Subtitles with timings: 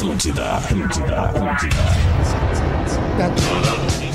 [0.00, 1.76] Atlântida, Atlântida, Atlântida.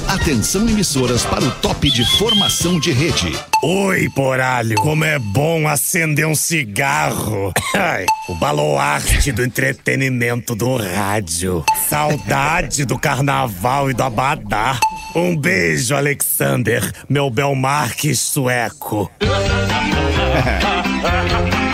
[0.08, 3.32] Atenção emissoras para o top de formação de rede.
[3.62, 7.54] Oi, poralho, como é bom acender um cigarro.
[7.78, 11.64] Ai, o baluarte do entretenimento do rádio.
[11.88, 14.80] Saudade do carnaval e do abadá.
[15.16, 19.12] Um beijo, Alexander, meu Belmarques sueco.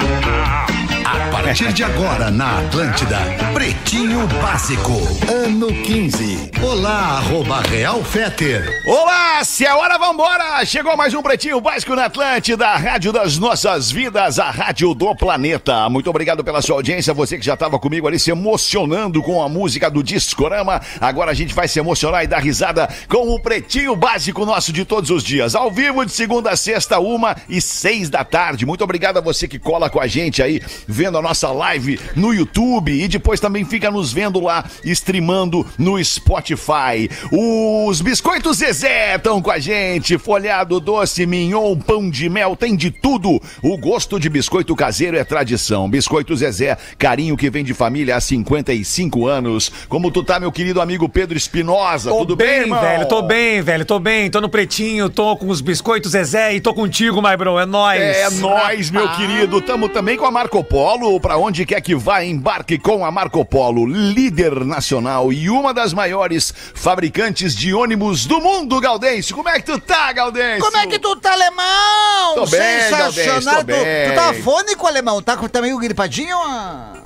[1.52, 3.18] Partir de agora na Atlântida,
[3.54, 4.94] Pretinho Básico,
[5.30, 6.50] ano 15.
[6.64, 8.82] Olá, arroba Real Feter.
[8.86, 10.64] Olá, se é hora, vambora!
[10.64, 15.14] Chegou mais um Pretinho Básico na Atlântida, a rádio das nossas vidas, a rádio do
[15.14, 15.90] planeta.
[15.90, 19.50] Muito obrigado pela sua audiência, você que já estava comigo ali se emocionando com a
[19.50, 20.80] música do Discorama.
[21.02, 24.86] Agora a gente vai se emocionar e dar risada com o Pretinho Básico nosso de
[24.86, 28.66] todos os dias, ao vivo de segunda a sexta, uma e seis da tarde.
[28.66, 32.34] Muito obrigado a você que cola com a gente aí, vendo a nossa live no
[32.34, 37.10] YouTube e depois também fica nos vendo lá, streamando no Spotify.
[37.32, 42.92] Os biscoitos Zezé estão com a gente, folhado doce, mignon, pão de mel, tem de
[42.92, 43.42] tudo.
[43.64, 45.90] O gosto de biscoito caseiro é tradição.
[45.90, 49.72] Biscoito Zezé, carinho que vem de família há 55 anos.
[49.88, 52.12] Como tu tá, meu querido amigo Pedro Espinosa?
[52.12, 52.82] Tudo bem, irmão?
[52.82, 53.08] velho?
[53.08, 53.86] Tô bem, velho.
[53.86, 54.30] Tô bem.
[54.30, 57.58] Tô no pretinho, tô com os biscoitos Zezé e tô contigo, my bro.
[57.58, 58.02] É nóis.
[58.02, 59.62] É nóis, meu querido.
[59.62, 61.20] Tamo também com a Marco Polo.
[61.20, 65.94] Pra onde quer que vá, embarque com a Marco Polo, líder nacional e uma das
[65.94, 69.36] maiores fabricantes de ônibus do mundo, Gaudêncio.
[69.36, 70.64] Como é que tu tá, Gaudêncio?
[70.64, 72.36] Como é que tu tá, alemão?
[72.36, 73.56] Tô bem, Sensacional.
[73.56, 74.10] tô Tu, bem.
[74.10, 75.22] tu tá afônico, alemão?
[75.22, 76.38] Tá, com- tá meio gripadinho?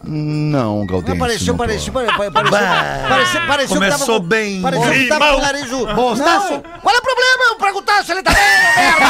[0.04, 1.18] Não, Gaudêncio.
[1.20, 4.62] Pareceu, pareceu, pareceu, pareceu, pareceu, começou tava, bem.
[4.62, 5.72] Pareceu que tava com o nariz...
[5.72, 7.44] Não, qual é o problema?
[7.50, 8.44] Eu perguntar se ele tá bem,
[8.78, 9.06] merda!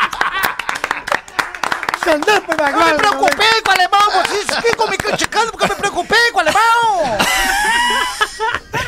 [2.06, 6.38] Eu me preocupei com o alemão, vocês ficam me criticando porque eu me preocupei com
[6.38, 7.18] o alemão!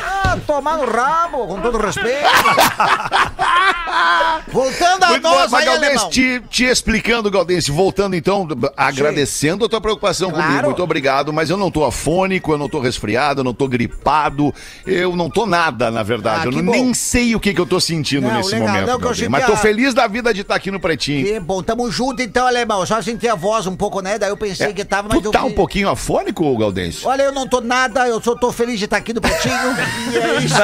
[0.05, 2.27] Ah, tomar no rabo, com todo respeito.
[4.51, 6.09] Voltando a Muito bom, nós mas aí, Gaudense, alemão.
[6.09, 10.47] te, te explicando, Gaudense, voltando então, agradecendo a tua preocupação Claro.
[10.47, 13.67] comigo, muito obrigado, mas eu não tô afônico, eu não tô resfriado, eu não tô
[13.67, 14.53] gripado,
[14.85, 16.71] eu não tô nada, na verdade, Ah, eu não- bom.
[16.71, 18.99] nem sei o que, que eu tô sentindo Não, nesse legal, momento, não,
[19.29, 21.25] mas tô a- feliz da vida de estar aqui no Pretinho.
[21.25, 22.85] Que bom, tamo junto então, alemão.
[22.85, 24.17] Só senti a voz um pouco, né?
[24.17, 27.05] Daí eu pensei que tava, mas tu eu tá vi- um pouquinho afônico, Gaudense?
[27.05, 29.53] Olha, eu não tô nada, eu só tô feliz de estar aqui no Pretinho.
[30.13, 30.55] e é isso.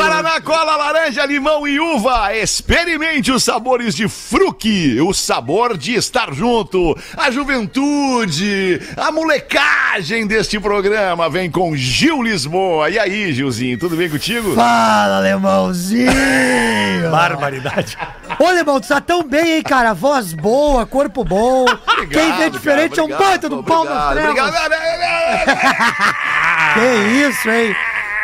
[0.00, 2.34] Guaraná, cola, laranja, limão e uva.
[2.34, 6.96] Experimente os sabores de fruque, o sabor de estar junto.
[7.14, 12.88] A juventude, a molecagem deste programa vem com Gil Lisboa.
[12.88, 14.54] E aí, Gilzinho, tudo bem contigo?
[14.54, 16.10] Fala, alemãozinho!
[17.12, 17.98] Barbaridade.
[18.38, 19.92] Ô, alemão, tu tá tão bem, hein, cara?
[19.92, 21.66] Voz boa, corpo bom.
[22.10, 24.30] Quem vê diferente é um baita do pau nas trevas.
[24.30, 24.54] Obrigado.
[26.72, 27.74] Que isso, hein?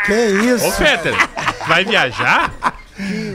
[0.07, 0.15] Que
[0.55, 0.69] isso?
[0.69, 1.15] Ô, Peter,
[1.67, 2.53] vai viajar?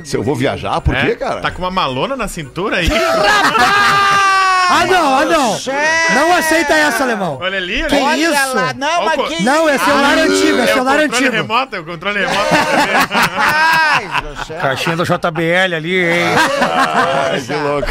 [0.04, 1.06] Se eu vou viajar, por É?
[1.06, 1.42] quê, cara?
[1.42, 2.90] Tá com uma malona na cintura aí?
[4.74, 5.58] Ah, não, ah, não.
[6.16, 7.38] Não aceita essa, alemão.
[7.42, 8.26] Olha ali, Que olha ali.
[8.28, 8.56] Olha isso?
[8.56, 11.32] lá, não, Ó, mas que Não, é celular Ah, antigo, é o celular controle antigo.
[11.32, 12.40] remoto, é o controle remoto.
[13.38, 14.10] Ai.
[14.62, 16.24] Caixinha do JBL ali, hein?
[16.62, 17.88] Ai, que louco.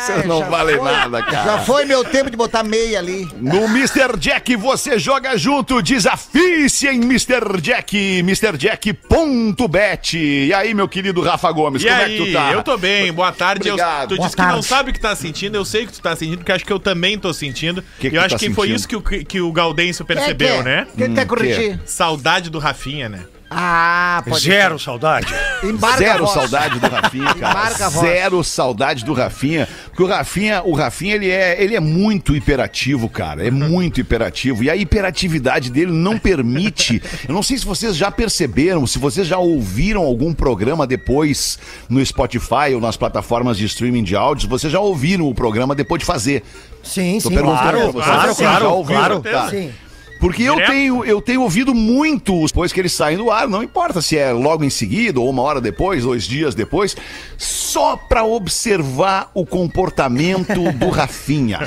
[0.00, 0.90] Você não já vale foi.
[0.92, 1.44] nada, cara.
[1.44, 3.28] Já foi meu tempo de botar meia ali.
[3.36, 4.16] No Mr.
[4.18, 7.60] Jack você joga junto, desafie-se em Mr.
[7.60, 10.16] Jack, MrJack.bet.
[10.18, 12.52] E aí, meu querido Rafa Gomes, E como aí, é que tu tá?
[12.52, 13.68] eu tô bem, boa tarde.
[13.68, 14.08] Eu- Obrigado.
[14.08, 14.66] tu Boa disse que não tarde.
[14.66, 16.80] sabe o que tá sentindo, eu sei que tu tá sentindo, porque acho que eu
[16.80, 17.82] também tô sentindo.
[17.98, 18.76] Que que e eu acho tá que foi sentindo?
[18.76, 20.86] isso que o, que o Gaudêncio percebeu, Quem né?
[20.96, 21.80] Quem quer corrigir?
[21.84, 23.24] Saudade do Rafinha, né?
[23.52, 25.26] Ah, pode Zero saudade.
[25.64, 27.88] Embarca a Zero saudade do Rafinha, cara.
[27.90, 29.68] Zero saudade do Rafinha.
[29.86, 33.44] Porque o Rafinha, o Rafinha ele, é, ele é muito hiperativo, cara.
[33.44, 34.62] É muito hiperativo.
[34.62, 37.02] E a hiperatividade dele não permite.
[37.28, 42.04] Eu não sei se vocês já perceberam, se vocês já ouviram algum programa depois no
[42.06, 46.06] Spotify ou nas plataformas de streaming de áudios, vocês já ouviram o programa depois de
[46.06, 46.44] fazer.
[46.84, 47.34] Sim, Tô sim.
[47.34, 47.78] perguntando claro.
[47.78, 48.04] pra vocês.
[48.04, 49.00] claro, claro, já ouviram?
[49.00, 49.22] claro.
[49.22, 49.50] Tá.
[49.50, 49.72] Sim.
[50.20, 54.02] Porque eu tenho, eu tenho ouvido muito depois que eles saem do ar, não importa
[54.02, 56.94] se é logo em seguida ou uma hora depois, dois dias depois,
[57.38, 61.60] só pra observar o comportamento do Rafinha.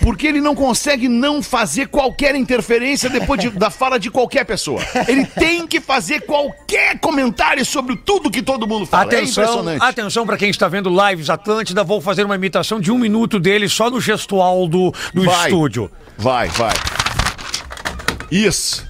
[0.00, 4.80] Porque ele não consegue não fazer qualquer interferência depois de- da fala de qualquer pessoa.
[5.06, 9.04] Ele tem que fazer qualquer comentário sobre tudo que todo mundo fala.
[9.12, 9.82] é Atenção, impressionante.
[9.84, 13.68] atenção pra quem está vendo lives Atlântida, vou fazer uma imitação de um minuto dele
[13.68, 15.48] só no gestual do, do Vai.
[15.50, 15.90] estúdio.
[16.16, 16.72] Vai, vai.
[18.30, 18.86] Isso.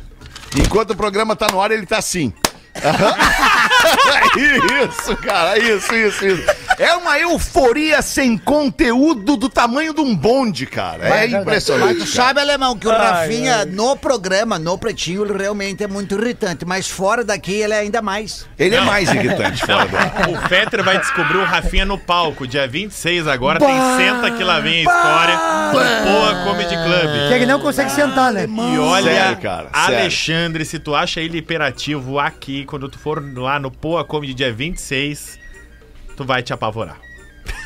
[0.57, 2.33] Enquanto o programa tá no ar, ele tá assim.
[4.37, 6.68] isso, cara, isso, isso, isso.
[6.79, 11.07] É uma euforia sem conteúdo do tamanho de um bonde, cara.
[11.07, 11.95] É Mas impressionante.
[11.95, 12.11] tu cara.
[12.11, 16.65] sabe, Alemão, que o Ai, Rafinha, no programa, no Pretinho, ele realmente é muito irritante.
[16.65, 18.47] Mas fora daqui, ele é ainda mais.
[18.59, 20.29] Ele é mais irritante fora do ar.
[20.29, 22.47] O Fetter vai descobrir o Rafinha no palco.
[22.47, 27.29] Dia 26 agora tem Senta Que Lá Vem a História no Poa Comedy Club.
[27.29, 28.47] Que ele não consegue sentar, né?
[28.47, 29.99] E olha, Sério, cara, sério.
[30.01, 34.53] Alexandre, se tu acha ele hiperativo aqui, quando tu for lá no Poa Comedy dia
[34.53, 35.38] 26,
[36.19, 36.97] tu vai te apavorar.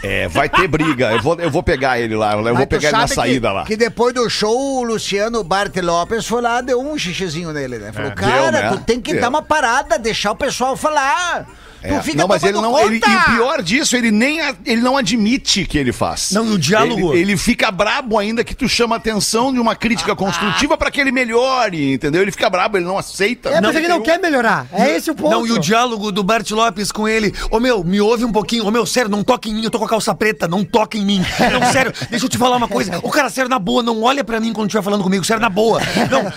[0.03, 1.11] É, vai ter briga.
[1.13, 2.33] Eu vou, eu vou pegar ele lá.
[2.35, 3.65] Eu vou Mas tu pegar ele na saída que, lá.
[3.65, 7.93] Que depois do show, o Luciano Bart Lopes foi lá, deu um xixizinho nele, né?
[7.93, 8.15] Falou, É.
[8.15, 8.69] cara, Deu, né?
[8.69, 9.23] tu tem que Deu.
[9.23, 11.47] dar uma parada, deixar o pessoal falar.
[11.83, 11.99] É.
[11.99, 12.79] Tu fica Não, mas ele não.
[12.79, 13.17] Ele, e conta.
[13.19, 16.31] o pior disso, ele nem a- ele não admite que ele faz.
[16.31, 19.59] Não, e o diálogo- Ele, ele fica brabo ainda que tu chama a atenção de
[19.59, 22.23] uma crítica construtiva pra que ele melhore, entendeu?
[22.23, 23.49] Ele fica brabo, ele não aceita.
[23.51, 24.67] É, mas ele não quer melhorar.
[24.73, 25.31] É esse o ponto.
[25.31, 27.35] Não, e o diálogo do Bert Lopes com ele.
[27.51, 28.67] Ô meu, me ouve um pouquinho.
[28.67, 30.97] Ô meu, sério, não toca em mim, eu tô com a calça preta, não toca
[30.97, 31.25] em mim.
[31.53, 32.99] Não, sério, deixa eu te falar uma coisa.
[33.03, 35.49] O cara, sério, na boa, não olha pra mim quando estiver falando comigo, sério, na
[35.51, 35.81] boa.
[36.11, 36.23] Não,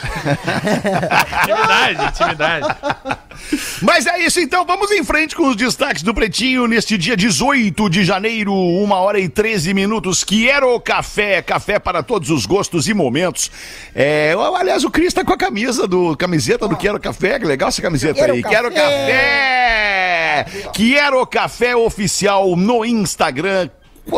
[1.44, 2.68] Intimidade, intimidade.
[3.82, 7.90] Mas é isso, então vamos em frente com os destaques do Pretinho neste dia 18
[7.90, 10.24] de janeiro, uma hora e 13 minutos.
[10.24, 13.52] Quero café, café para todos os gostos e momentos.
[13.94, 17.70] É, aliás, o Cris tá com a camisa do camiseta do Quero Café, que legal
[17.70, 18.44] essa camiseta Quero aí.
[18.44, 20.46] Quero café!
[20.74, 23.70] Quero café oficial no Instagram.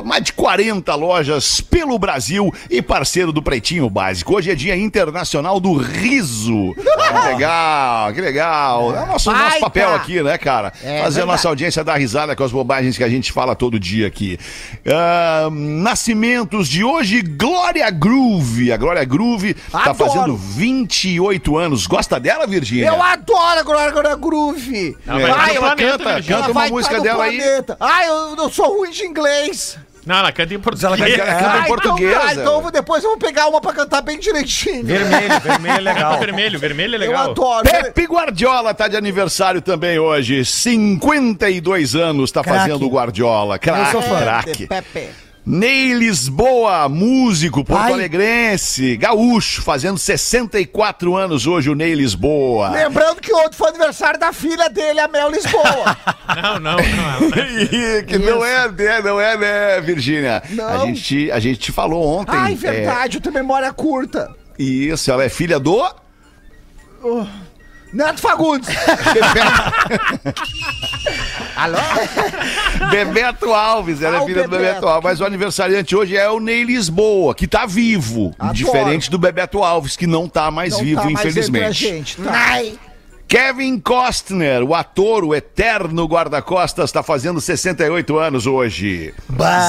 [0.04, 4.36] Mais de 40 lojas pelo Brasil e parceiro do Pretinho Básico.
[4.36, 6.74] Hoje é Dia Internacional do Riso.
[6.76, 8.96] Que legal, que legal.
[8.96, 10.74] É o nosso, nosso papel aqui, né, cara?
[10.84, 13.80] É Fazer a nossa audiência dar risada com as bobagens que a gente fala todo
[13.80, 14.38] dia aqui.
[14.86, 18.72] Ah, nascimentos de hoje, Glória Groove.
[18.74, 19.96] A Glória Groove tá Adoro.
[19.96, 21.88] fazendo 28 anos.
[21.88, 22.88] Gosta dela, Virgínia?
[22.88, 24.98] Eu adoro agora, agora Groove.
[25.08, 27.38] Ela É, vai ela planeta, canta, canta uma vai música tá dela aí.
[27.38, 27.78] planeta.
[27.80, 29.77] Ai, eu, eu sou ruim de inglês.
[30.08, 30.84] Não, ela canta em português.
[30.84, 32.12] Ela canta em Ah, português.
[32.12, 34.86] Então, tá, então eu depois eu vou pegar uma pra cantar bem direitinho.
[34.86, 36.18] vermelho, vermelho é legal.
[36.28, 37.32] Vermelho, vermelho é Eu legal.
[37.32, 37.70] adoro.
[37.70, 40.46] Pepe Guardiola tá de aniversário também hoje.
[40.46, 42.60] 52 anos tá Craque.
[42.60, 43.60] fazendo o Guardiola.
[43.60, 44.18] Craque, sou fã.
[44.22, 44.68] craque.
[44.68, 45.27] Pepe.
[45.50, 52.68] Ney Lisboa, músico porto-alegrense, gaúcho, fazendo 64 anos hoje o Ney Lisboa.
[52.72, 55.96] Lembrando que ontem foi aniversário da filha dele, a Mel Lisboa.
[56.38, 57.30] Não, não, não.
[57.72, 60.44] Ih, que não é, né, não é, né, Virgínia?
[60.50, 60.68] Não.
[60.68, 62.36] A gente, te- a gente te falou ontem.
[62.36, 64.30] Ai, verdade, eu tenho memória curta.
[64.60, 65.82] é, isso, ela é filha do.
[67.94, 68.68] Neto Fagundes.
[71.58, 71.78] Alô?
[72.92, 74.68] Bebeto Alves, ela Ah, é o filha do Bebeto.
[74.70, 75.04] Bebeto Alves.
[75.04, 78.34] Mas o aniversariante hoje é o Ney Lisboa, que tá vivo.
[78.38, 78.54] Adoro.
[78.56, 81.74] Diferente do Bebeto Alves, que não tá mais Não vivo, tá mais infelizmente.
[81.74, 82.62] gente, tá?
[83.28, 89.14] Kevin Costner, o ator, o eterno guarda-costas, está fazendo 68 anos hoje.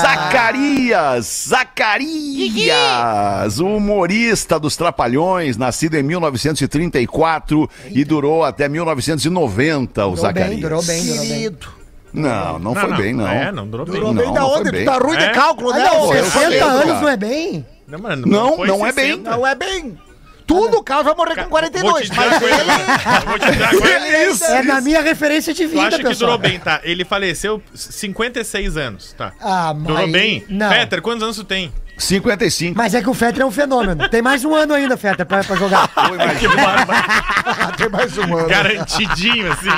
[0.00, 10.16] Zacarias, Zacarias, o humorista dos Trapalhões, nascido em 1934 e durou até 1990, o Durou
[10.22, 10.50] Zacarias.
[10.50, 11.28] bem, durou bem, durou bem.
[11.28, 11.77] Querido.
[12.18, 13.26] Não, não, foi bem, não.
[13.28, 13.94] É, não durou bem.
[13.94, 14.70] Durou Não, bem da não onde?
[14.70, 14.84] bem.
[14.84, 15.26] Tu tá ruim É?
[15.28, 15.84] de cálculo, Ah, né?
[15.84, 16.14] não, ô?
[16.14, 17.00] eu 60 falei, anos cara.
[17.00, 17.66] não é bem?
[17.86, 19.04] Não, mano, Não, foi não é bem.
[19.12, 19.30] 60.
[19.30, 19.98] Não é bem.
[20.46, 22.08] Tudo o Carlos vai morrer com Vou te 42.
[22.08, 22.70] dizer uma Mas ele...
[23.04, 24.24] agora.
[24.30, 24.44] Isso.
[24.44, 26.38] É na minha referência de Tu vida, acha que pessoal.
[26.38, 26.80] durou bem, tá?
[26.84, 29.32] Ele faleceu 56 anos, tá?
[29.40, 29.86] Ah, mas...
[29.86, 30.44] Durou bem?
[30.48, 30.70] Não.
[30.70, 31.70] Peter, quantos anos tu tem?
[31.98, 32.76] 55.
[32.76, 34.08] Mas é que o Fetter é um fenômeno.
[34.08, 35.88] Tem mais um ano ainda, Fetter, pra, pra jogar.
[36.38, 36.46] Que.
[37.76, 38.48] Tem mais um ano.
[38.48, 39.68] Garantidinho, assim.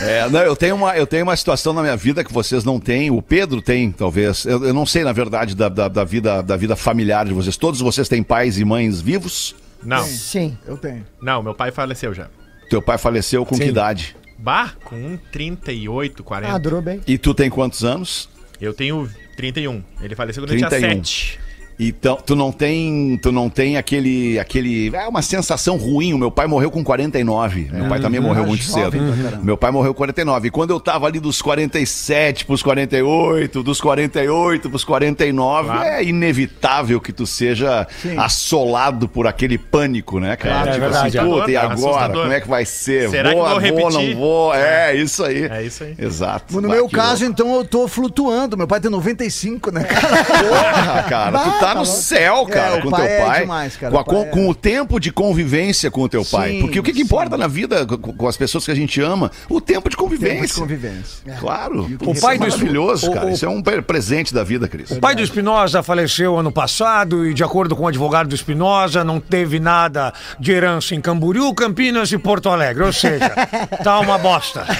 [0.00, 2.78] É, não, eu tenho, uma, eu tenho uma situação na minha vida que vocês não
[2.78, 4.44] têm, o Pedro tem, talvez.
[4.44, 7.56] Eu, eu não sei, na verdade, da, da, da vida, da vida familiar de vocês.
[7.56, 9.54] Todos vocês têm pais e mães vivos?
[9.82, 10.56] Não, Sim.
[10.66, 11.04] Eu tenho.
[11.20, 12.28] não, meu pai faleceu já.
[12.68, 14.16] Teu pai faleceu com que idade?
[14.38, 16.54] Bah, com um 38, 40.
[16.54, 17.00] Ah, durou bem.
[17.06, 18.28] E tu tem quantos anos?
[18.60, 19.82] Eu tenho 31.
[20.00, 20.80] Ele faleceu quando eu 31.
[20.80, 21.40] tinha 7.
[21.78, 26.14] Então, tu não tem, tu não tem aquele, aquele, é uma sensação ruim.
[26.14, 27.68] O meu pai morreu com 49.
[27.72, 28.96] Meu pai também morreu muito cedo.
[29.42, 30.48] Meu pai morreu com 49.
[30.48, 35.82] E quando eu tava ali dos 47 pros 48, dos 48 pros 49, Claro.
[35.88, 40.54] é inevitável que tu seja assolado por aquele pânico, né, cara?
[40.54, 41.18] Claro, é tipo verdade.
[41.18, 41.74] assim, puta, e agora?
[41.74, 42.22] assustador.
[42.22, 43.10] Como é que vai ser?
[43.10, 44.16] Será que vou, vou vou, não repetir?
[44.16, 44.54] vou?
[44.54, 45.44] É, isso aí.
[45.44, 45.94] É isso aí.
[45.98, 46.54] Exato.
[46.60, 48.56] No Bah, meu que caso, então, eu tô flutuando.
[48.56, 50.24] Meu pai tem 95, né, cara?
[50.24, 53.40] Porra, cara, tu tá no céu, cara, É, o com pai teu é pai.
[53.40, 56.08] demais, cara, com, a- o pai com- é- com o tempo de convivência com o
[56.08, 56.52] teu pai.
[56.52, 59.00] Sim, Porque o que, que importa na vida com, com as pessoas que a gente
[59.00, 59.30] ama?
[59.48, 60.36] O tempo de convivência.
[60.40, 61.34] Tempo de convivência.
[61.38, 61.90] Claro.
[62.04, 63.26] O Isso pai é do- maravilhoso, o- cara.
[63.26, 64.90] o- Isso é um pre- presente da vida, Cris.
[64.90, 69.02] O pai do Espinosa faleceu ano passado e, de acordo com o advogado do Espinosa,
[69.04, 72.84] não teve nada de herança em Camboriú, Campinas e Porto Alegre.
[72.84, 73.28] Ou seja,
[73.82, 74.64] tá uma bosta.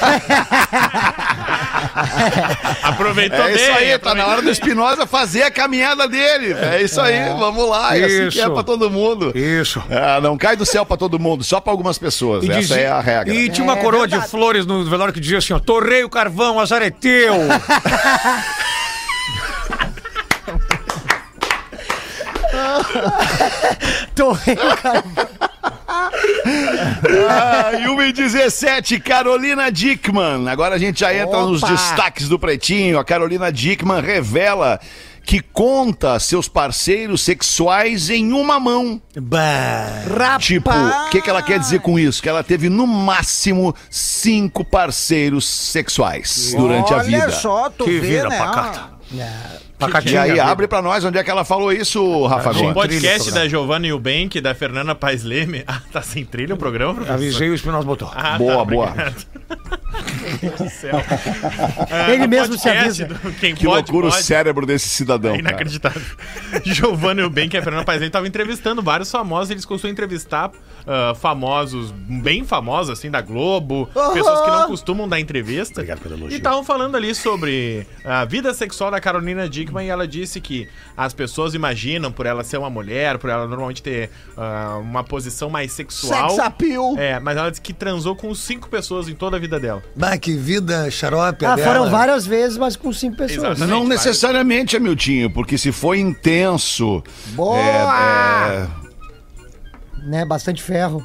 [2.82, 3.92] Aproveitou É isso bem.
[3.92, 6.52] aí, tá na hora do Espinosa fazer a caminhada dele.
[6.52, 7.96] É isso aí, vamos lá.
[7.96, 8.50] É assim que é Isso.
[8.52, 9.32] pra todo mundo.
[9.36, 9.82] Isso.
[9.90, 12.44] Ah, não cai do céu pra todo mundo, só pra algumas pessoas.
[12.48, 13.34] Essa dizia- é a regra.
[13.34, 16.58] E tinha uma coroa de flores no velório que dizia assim, ó, torrei o carvão,
[16.60, 17.34] azar é teu.
[27.28, 30.48] Ah, e 1 e 17, Carolina Dickman.
[30.48, 31.72] Agora a gente já entra nos Opa!
[31.72, 32.98] destaques do Pretinho.
[32.98, 34.78] A Carolina Dickman revela
[35.26, 39.02] que conta seus parceiros sexuais em uma mão.
[39.20, 40.38] bah.
[40.38, 42.22] Tipo, o que, que ela quer dizer com isso?
[42.22, 47.24] Que ela teve no máximo cinco parceiros sexuais durante a vida.
[47.24, 48.38] Olha só, tu Que vê, vida né?
[48.38, 48.96] pacata.
[49.10, 50.22] E Pacatinha.
[50.22, 50.44] aí, vida.
[50.44, 52.72] abre pra nós onde é que ela falou isso, Rafa O Gomes.
[52.74, 55.64] podcast trilha, da Giovanna Eubank, da Fernanda Paes Leme.
[55.68, 57.14] Ah, tá sem trilha o programa, professor?
[57.14, 58.10] Avisei o Espinosa botou.
[58.14, 58.94] Ah, Boa, tá, boa.
[60.56, 60.96] do céu.
[61.90, 63.06] Ah, Ele mesmo se avisa.
[63.06, 64.20] do Quem Que pode, loucura pode.
[64.20, 65.34] o cérebro desse cidadão.
[65.34, 66.02] É inacreditável.
[66.64, 69.50] Giovanna Eubank e a Fernanda Paes estavam entrevistando vários famosos.
[69.50, 70.50] Eles costumam entrevistar
[70.86, 73.86] ah, famosos, bem famosos, assim, da Globo.
[74.12, 75.80] Pessoas que não costumam dar entrevista.
[75.80, 76.34] Obrigado pelo elogio.
[76.34, 80.68] E estavam falando ali sobre a vida sexual da Carolina Dickman e ela disse que
[80.96, 85.50] as pessoas imaginam, por ela ser uma mulher, por ela normalmente ter ah, uma posição
[85.50, 86.30] mais sexual.
[86.30, 86.94] Sex appeal.
[86.98, 89.82] É, mas ela disse que transou com cinco pessoas em toda a vida dela.
[89.96, 91.66] Bah, que vida xarope Ah, dela.
[91.68, 93.56] foram várias vezes, mas com cinco pessoas.
[93.56, 93.66] Exato.
[93.70, 97.02] Não Gente, necessariamente, Amiltinho, porque se foi intenso.
[97.28, 97.58] Boa!
[97.58, 98.66] é,
[100.02, 100.24] é, Né?
[100.26, 101.04] Bastante ferro.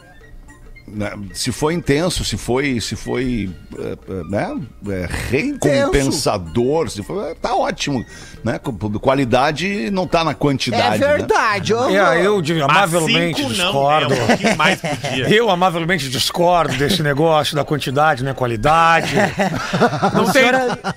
[0.93, 7.35] Né, se foi intenso, se foi, se foi é, é, né, é, recompensador, se foi,
[7.35, 8.03] tá ótimo,
[8.43, 8.59] né?
[8.59, 10.99] Com- Qualidade não tá na É quantidade.
[10.99, 11.07] né?
[11.17, 11.73] verdade.
[11.73, 11.89] ó.
[11.89, 14.13] É, eu de- amavelmente cinco discordo.
[14.15, 15.31] Não, é.
[15.31, 18.33] Eu amavelmente discordo desse negócio da quantidade, né?
[18.33, 19.15] Qualidade.
[20.13, 20.43] Não tem,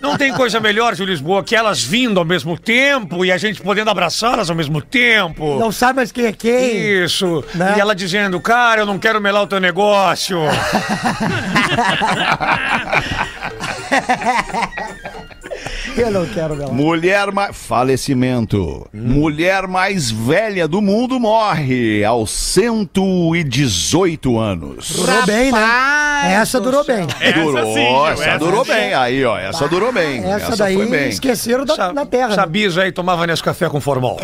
[0.01, 3.61] não tem coisa melhor de Lisboa que elas vindo ao mesmo tempo e a gente
[3.61, 5.59] podendo abraçá-las ao mesmo tempo.
[5.59, 7.05] Não sabe mais quem é quem.
[7.05, 7.45] Isso.
[7.55, 7.75] Né?
[7.77, 10.41] E ela dizendo, cara, eu não quero melar o teu negócio negócio!
[15.97, 16.73] Eu não quero, meu.
[16.73, 17.57] Mulher mais.
[17.57, 18.87] Falecimento.
[18.93, 24.91] Mulher mais velha do mundo morre aos 118 anos.
[24.91, 26.33] Durou bem, né?
[26.35, 27.07] Essa durou bem.
[27.21, 28.73] Essa durou, sim, essa, essa durou sim.
[28.73, 28.95] bem.
[28.95, 30.25] Aí, ó, essa durou bem.
[30.25, 31.09] Essa, daí foi bem.
[31.11, 32.29] esqueceram da, Sa- na terra.
[32.29, 32.35] né?
[32.35, 34.19] Sabia aí, tomava nesse café com formol.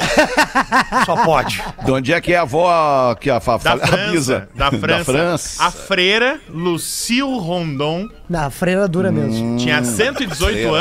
[1.07, 1.62] Só pode.
[1.85, 4.49] De onde é que é a avó que a, fa- Da fa- França, avisa?
[4.55, 5.05] da França.
[5.12, 5.65] França.
[5.65, 9.57] A freira Lucille Rondon Na freira dura mesmo.
[9.59, 10.71] tinha 118 freira.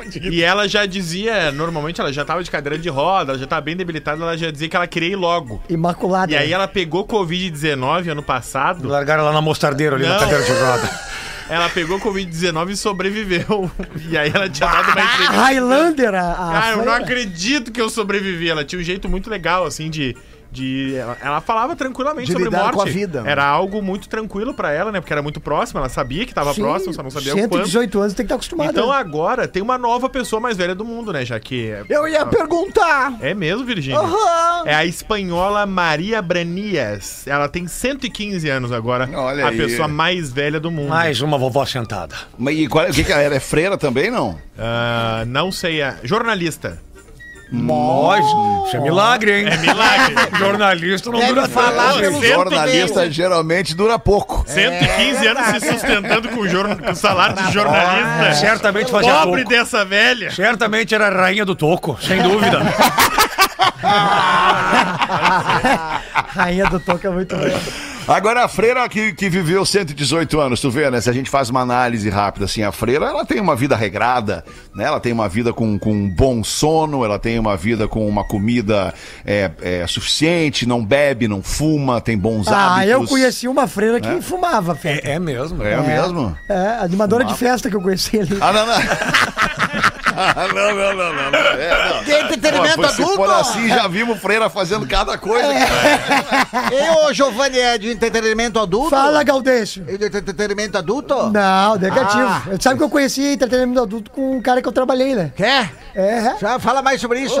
[0.00, 0.16] anos.
[0.16, 3.60] E ela já dizia, normalmente ela já tava de cadeira de roda, ela já tava
[3.62, 5.62] bem debilitada, ela já dizia que ela queria ir logo.
[5.68, 6.32] Imaculada.
[6.32, 8.88] E aí ela pegou Covid-19 ano passado.
[8.88, 10.20] Largaram ela na mostardeira ali na Não.
[10.20, 10.90] cadeira de roda.
[11.50, 13.68] Ela pegou Covid-19 e sobreviveu.
[14.08, 15.32] E aí ela tinha dado uma A entrevista.
[15.32, 18.48] Highlander, a, a Cara, eu não acredito que eu sobrevivi.
[18.48, 20.16] Ela tinha um jeito muito legal, assim, de.
[20.50, 22.74] De ela, ela falava tranquilamente De sobre lidar morte.
[22.74, 23.22] com a vida.
[23.26, 25.00] Era algo muito tranquilo pra ela, né?
[25.00, 27.56] Porque era muito próxima, ela sabia que tava Sim, próxima, só não sabia o quanto.
[27.56, 28.70] 118 anos tem que estar acostumado.
[28.70, 28.96] Então né?
[28.96, 31.24] agora tem uma nova pessoa mais velha do mundo, né?
[31.24, 31.72] Já que.
[31.88, 33.16] Eu ia perguntar.
[33.20, 34.00] É mesmo, Virgínia?
[34.00, 34.64] Aham.
[34.66, 37.26] É a espanhola Maria Branias.
[37.26, 39.08] Ela tem 115 anos agora.
[39.14, 39.56] Olha a aí.
[39.56, 40.88] pessoa mais velha do mundo.
[40.88, 42.14] Mais uma vovó sentada.
[42.38, 43.36] Mas e qual, o que, que ela era?
[43.36, 44.38] É freira também, não?
[44.58, 45.82] Ah, não sei.
[45.82, 45.96] A...
[46.02, 46.78] Jornalista.
[47.52, 48.24] Nós,
[48.66, 49.46] isso é milagre, hein?
[49.48, 50.14] É milagre.
[50.38, 52.00] Jornalista não Deve dura falar tanto.
[52.20, 54.44] pelo- Jornalista geralmente dura pouco.
[54.46, 56.76] 115 anos se sustentando com, jorn...
[56.76, 58.34] com salário de jornalista.
[58.34, 59.54] Certamente fazia Pobre toco.
[59.54, 60.30] dessa velha.
[60.30, 62.60] Certamente era a rainha do toco, sem dúvida.
[66.34, 67.44] Rainha do toque é muito bom.
[68.10, 71.00] Agora, a freira que, que viveu 118 anos, tu vê, né?
[71.00, 74.44] Se a gente faz uma análise rápida, assim, a freira, ela tem uma vida regrada,
[74.74, 74.82] né?
[74.84, 78.92] Ela tem uma vida com, com bom sono, ela tem uma vida com uma comida
[79.24, 82.90] é, é, suficiente, não bebe, não fuma, tem bons Ah, hábitos.
[82.90, 85.00] eu conheci uma freira que fumava, Fê.
[85.04, 85.62] É, é mesmo.
[85.62, 86.36] É, mesmo?
[86.48, 88.36] É, animadora de festa que eu conheci ali.
[88.40, 88.74] Ah, não, não.
[90.16, 91.30] Ah, não, não, não, não.
[91.30, 91.38] não.
[91.38, 92.04] É, não.
[92.04, 93.32] Tem entretenimento Pô, Se for adulto?
[93.32, 95.52] assim, já vimos freira fazendo cada coisa.
[95.52, 95.66] É.
[95.66, 96.74] cara.
[96.74, 98.90] Eu, Giovanni, é de entretenimento adulto?
[98.90, 99.84] Fala, Gaudêncio.
[99.88, 101.14] É de entretenimento adulto?
[101.30, 102.26] Não, negativo.
[102.28, 102.42] Ah.
[102.60, 105.32] Sabe que eu conheci entretenimento adulto com um cara que eu trabalhei, né?
[105.36, 105.72] Quer?
[105.94, 106.36] É.
[106.40, 107.40] Já fala mais sobre isso.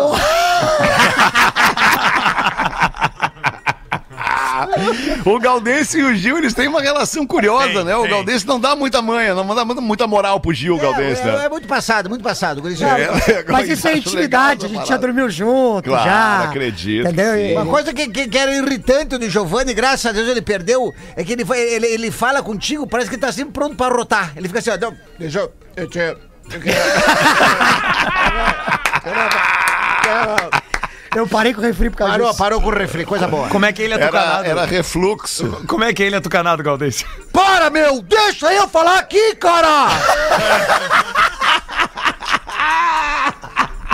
[5.24, 7.96] O Galdense e o Gil, eles têm uma relação curiosa, Tem, né?
[7.96, 8.10] O tem.
[8.10, 11.32] Galdense não dá muita manha, não dá muita- moral pro Gil, o Galdense, É, é,
[11.36, 11.44] né?
[11.46, 12.62] é muito passado, muito passado.
[12.68, 16.44] É, Mas isso é intimidade, a gente já dormiu junto, Claro, já.
[16.44, 17.56] acredito Entendeu?
[17.62, 21.22] Uma coisa que, que, que era irritante do Giovanni, graças a Deus ele perdeu, é
[21.22, 24.32] que ele, ele, ele fala contigo, parece que ele tá sempre pronto pra rotar.
[24.36, 25.52] Ele fica assim, ó, não, deixa eu.
[25.76, 26.18] Eu te, eu
[31.20, 32.38] Eu parei com o refri por causa Parou, disso.
[32.38, 33.46] parou com o refri, coisa boa.
[33.50, 34.44] Como é que ele é Era, tucanado?
[34.46, 35.64] era refluxo.
[35.68, 37.04] Como é que ele é tucanado, Galdês?
[37.30, 38.00] Para, meu!
[38.00, 39.88] Deixa eu falar aqui, cara!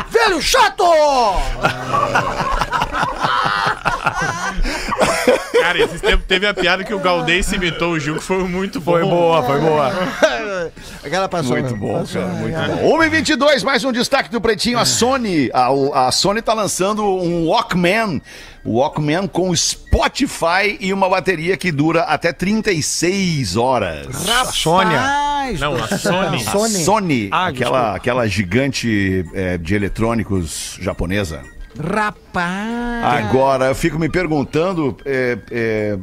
[0.09, 0.85] Velho chato!
[5.61, 8.80] Cara, esses tempos teve a piada que o Galdês imitou o Gil, que foi muito
[8.80, 8.92] bom.
[8.92, 9.90] Foi boa, foi boa.
[11.04, 11.56] Aquela passou.
[11.56, 12.99] Muito bom, cara, muito bom.
[12.99, 14.78] 1h22, mais um destaque do Pretinho.
[14.78, 18.20] A Sony, a, a Sony tá lançando um Walkman.
[18.64, 24.06] O Walkman com Spotify e uma bateria que dura até 36 horas.
[24.52, 24.99] Sônia.
[24.99, 26.37] Rapaz, Não, a Sony.
[26.37, 26.85] A Sony.
[26.85, 27.96] Sony, Ah, aquela, desculpa.
[27.96, 31.42] aquela gigante é, de eletrônicos japonesa.
[31.78, 33.04] Rapaz.
[33.04, 35.99] Agora, eu fico me perguntando, é, é,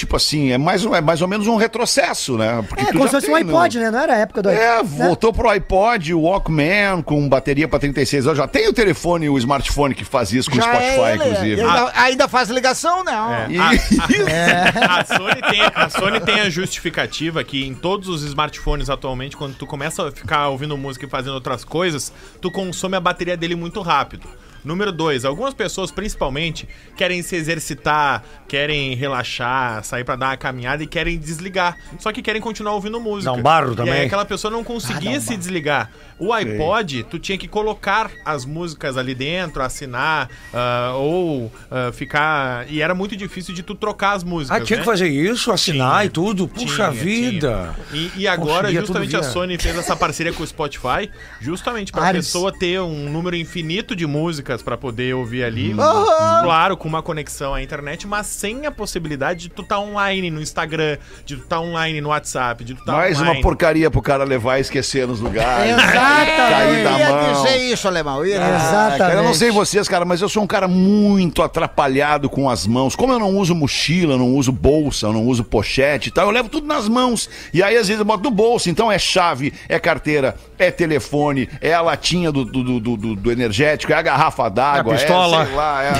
[0.00, 2.64] tipo assim, é mais, um- é mais ou menos um retrocesso, né?
[2.68, 3.90] Porque É, como se fosse um tem no- iPod, né?
[3.90, 4.90] Não era a época do É, iPod.
[4.94, 5.06] né?
[5.06, 8.38] voltou pro iPod, o Walkman com bateria pra 36 horas.
[8.38, 11.24] Já tem o telefone, o smartphone que faz isso com o Já Spotify, é ele,
[11.24, 11.60] inclusive.
[11.62, 13.32] Ainda, ainda faz ligação, não.
[13.34, 13.46] É.
[13.50, 13.70] E- A,
[15.00, 19.54] a Sony tem, a Sony tem a justificativa que em todos os smartphones atualmente, quando
[19.54, 23.54] tu começa a ficar ouvindo música e fazendo outras coisas, tu consome a bateria dele
[23.54, 24.26] muito rápido.
[24.64, 30.82] Número dois, algumas pessoas, principalmente, querem se exercitar, querem relaxar, sair pra dar uma caminhada
[30.82, 31.76] e querem desligar.
[31.98, 33.32] Só que querem continuar ouvindo música.
[33.32, 34.06] Dá um barro E aí também.
[34.06, 35.90] aquela pessoa não conseguia se desligar.
[36.20, 42.70] O iPod, tu tinha que colocar as músicas ali dentro, assinar, ah, ou ah, ficar.
[42.70, 44.60] E era muito difícil de tu trocar as músicas.
[44.60, 44.82] Ah, tinha né?
[44.82, 46.46] que fazer isso, assinar Tinha, e tudo.
[46.46, 47.74] Puxa Tinha, vida.
[47.90, 48.02] tinha.
[48.16, 49.22] E, e agora, Poxa, justamente a.
[49.22, 51.10] Sony fez essa parceria com o Spotify,
[51.40, 52.26] justamente pra Ares.
[52.26, 55.72] pessoa ter um número infinito de músicas pra poder ouvir ali.
[55.72, 55.76] Hum.
[55.76, 60.40] Claro, com uma conexão à internet, mas sem a possibilidade de tu estar online no
[60.40, 63.36] Instagram, de tu estar online no WhatsApp, de tu estar Mais online.
[63.36, 65.76] uma porcaria pro cara levar e esquecer nos lugares.
[65.92, 66.70] Cair Exatamente.
[66.70, 67.32] Eu ia mão.
[67.44, 68.18] dizer isso, alemão.
[68.18, 68.54] Eu ia dizer.
[68.54, 68.98] Exatamente.
[68.98, 72.66] Cara, eu não sei vocês, cara, mas eu sou um cara muito atrapalhado com as
[72.66, 72.94] mãos.
[72.96, 76.30] Como eu não uso mochila, não uso bolsa, eu não uso pochete e tal, eu
[76.32, 77.28] levo tudo nas mãos.
[77.52, 78.68] E aí, às vezes, eu boto no bolso.
[78.70, 83.32] Então é chave, é carteira, é telefone, é a latinha do, do, do, do- do
[83.32, 85.42] energético, é a garrafa d'água, É a pistola.
[85.42, 85.90] é, sei lá, é...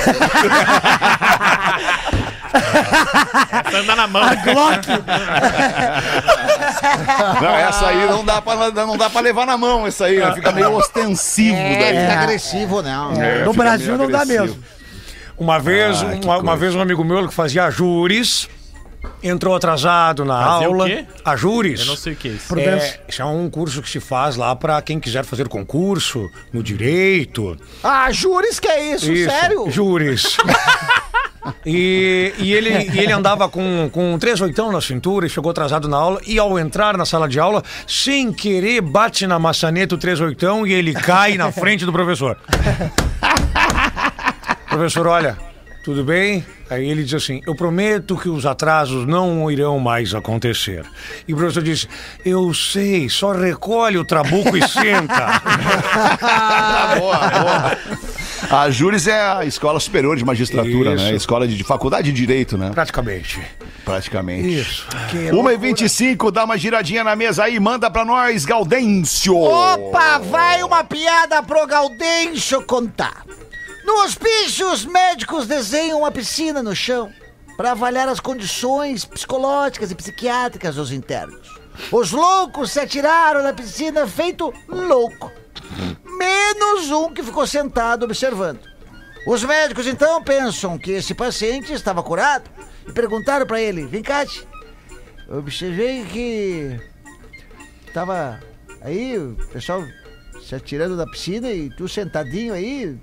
[3.66, 4.22] Essa anda na mão.
[7.40, 10.32] Não, essa aí não dá pra, não dá pra levar na mão, essa aí, né?
[10.34, 12.00] fica meio ostensivo É, daí.
[12.00, 13.12] fica agressivo, não.
[13.22, 14.58] É, no Brasil não dá mesmo.
[15.38, 18.48] Uma vez, Ah, uma, uma vez um amigo meu que fazia júris
[19.22, 20.86] entrou atrasado na Fazia o aula.
[20.86, 21.06] quê?
[21.24, 21.80] A júris.
[21.80, 22.58] Eu não sei o que é isso.
[22.58, 26.62] É, isso é um curso que se faz lá pra quem quiser fazer concurso no
[26.62, 27.56] direito.
[27.82, 29.70] Ah, jures que é isso, sério?
[29.70, 30.36] Júris.
[31.64, 35.88] E, e ele, e ele andava com, com três oitão na cintura e chegou atrasado
[35.88, 36.20] na aula.
[36.26, 40.66] E ao entrar na sala de aula, sem querer, bate na maçaneta o três oitão
[40.66, 42.36] e ele cai na frente do professor.
[44.68, 45.36] professor, olha,
[45.82, 46.44] tudo bem?
[46.68, 50.84] Aí ele diz assim: Eu prometo que os atrasos não irão mais acontecer.
[51.26, 51.88] E o professor disse:
[52.24, 55.40] Eu sei, só recolhe o trabuco e senta.
[56.22, 58.09] Ah, boa, boa.
[58.50, 61.04] A Júris é a Escola Superior de Magistratura, Isso.
[61.04, 61.14] né?
[61.14, 62.70] Escola de, de Faculdade de Direito, né?
[62.74, 63.40] Praticamente.
[63.84, 64.60] Praticamente.
[64.60, 64.88] Isso.
[65.32, 69.36] 1h25, dá uma giradinha na mesa aí, manda pra nós, Gaudêncio.
[69.36, 73.24] Opa, vai uma piada pro Gaudêncio contar.
[73.84, 77.08] No hospício, os médicos desenham uma piscina no chão
[77.56, 81.48] para avaliar as condições psicológicas e psiquiátricas dos internos.
[81.92, 85.30] Os loucos se atiraram na piscina feito louco.
[86.04, 88.60] Menos um que ficou sentado observando.
[89.26, 92.50] Os médicos então pensam que esse paciente estava curado
[92.88, 94.24] e perguntaram para ele: Vem cá,
[95.28, 96.80] observei que
[97.92, 98.40] tava
[98.80, 99.84] aí o pessoal
[100.42, 102.98] se atirando da piscina e tu sentadinho aí.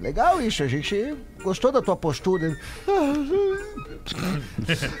[0.00, 2.56] Legal isso, a gente gostou da tua postura.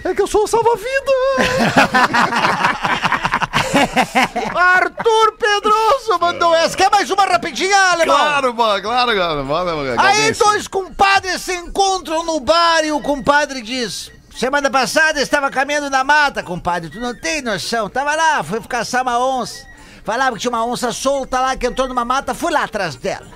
[0.04, 1.12] É que eu sou o salva-vida!
[4.54, 6.76] Arthur Pedroso mandou essa.
[6.76, 8.16] Quer mais uma rapidinha, alemão?
[8.16, 9.42] Claro, mano, claro, cara.
[9.42, 15.50] Manda, Aí dois compadres se encontram no bar e o compadre diz: Semana passada estava
[15.50, 16.90] caminhando na mata, compadre.
[16.90, 17.88] Tu não tem noção.
[17.88, 19.66] Tava lá, fui caçar uma onça.
[20.04, 23.26] Falava que tinha uma onça solta lá que entrou numa mata, fui lá atrás dela.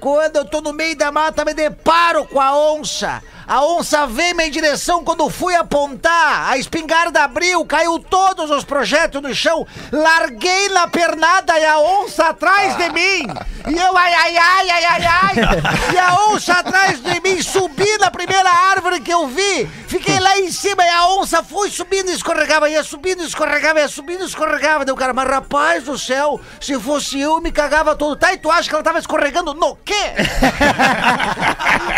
[0.00, 3.22] Quando eu tô no meio da mata, me deparo com a onça.
[3.48, 6.50] A onça veio em direção quando fui apontar.
[6.50, 9.66] A espingarda abriu, caiu todos os projetos no chão.
[9.90, 13.26] Larguei na pernada e a onça atrás de mim.
[13.66, 15.34] E eu, ai, ai, ai, ai, ai, ai.
[15.94, 19.66] E a onça atrás de mim, subi na primeira árvore que eu vi.
[19.88, 22.68] Fiquei lá em cima e a onça foi subindo e escorregava.
[22.68, 24.84] Ia subindo, escorregava, ia subindo, escorregava.
[24.84, 28.14] Deu cara, mas rapaz do céu, se fosse eu, me cagava todo.
[28.14, 29.94] Tá, e tu acha que ela tava escorregando no quê?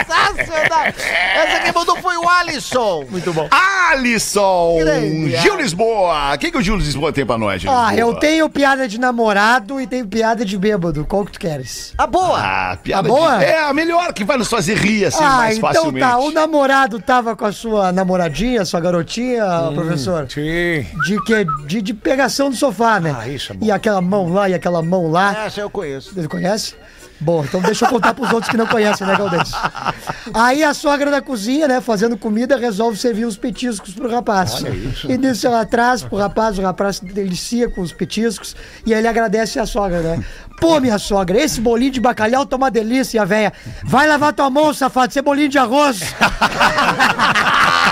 [0.07, 1.40] Sensacional.
[1.41, 3.05] Essa que mandou foi o Alisson.
[3.11, 3.49] Muito bom.
[3.51, 4.77] Alisson!
[4.81, 6.35] Grande, Gil Lisboa!
[6.35, 8.13] O que, que o Gil Lisboa tem pra nós, Gil Ah, Lisboa?
[8.15, 11.05] eu tenho piada de namorado e tenho piada de bêbado.
[11.07, 11.93] Qual que tu queres?
[11.99, 12.39] A boa.
[12.41, 13.39] Ah, piada Tá boa?
[13.39, 13.45] de...
[13.45, 16.07] É a melhor que vai nos fazer rir assim ah, mais então facilmente.
[16.07, 16.19] tá.
[16.19, 20.27] O namorado tava com a sua namoradinha, sua garotinha, Hum, professor.
[20.31, 20.87] Sim.
[21.05, 21.45] De que?
[21.67, 23.15] De, de pegação do sofá, né?
[23.19, 23.67] Ah, isso é bom.
[23.67, 25.47] E aquela mão lá e aquela mão lá.
[25.47, 26.13] Essa eu conheço.
[26.17, 26.75] Ele conhece?
[27.21, 29.53] Bom, então deixa eu contar pros outros que não conhecem, né, Galdês?
[30.33, 34.63] Aí a sogra da cozinha, né, fazendo comida, resolve servir os petiscos pro rapaz.
[35.09, 38.57] E nisso ela traz pro rapaz, o rapaz delicia com os petiscos,
[38.87, 40.25] e aí ele agradece a sogra, né?
[40.59, 43.53] Pô, minha sogra, esse bolinho de bacalhau tá uma delícia, velha.
[43.85, 46.01] Vai lavar tua mão, safado, isso é bolinho de arroz.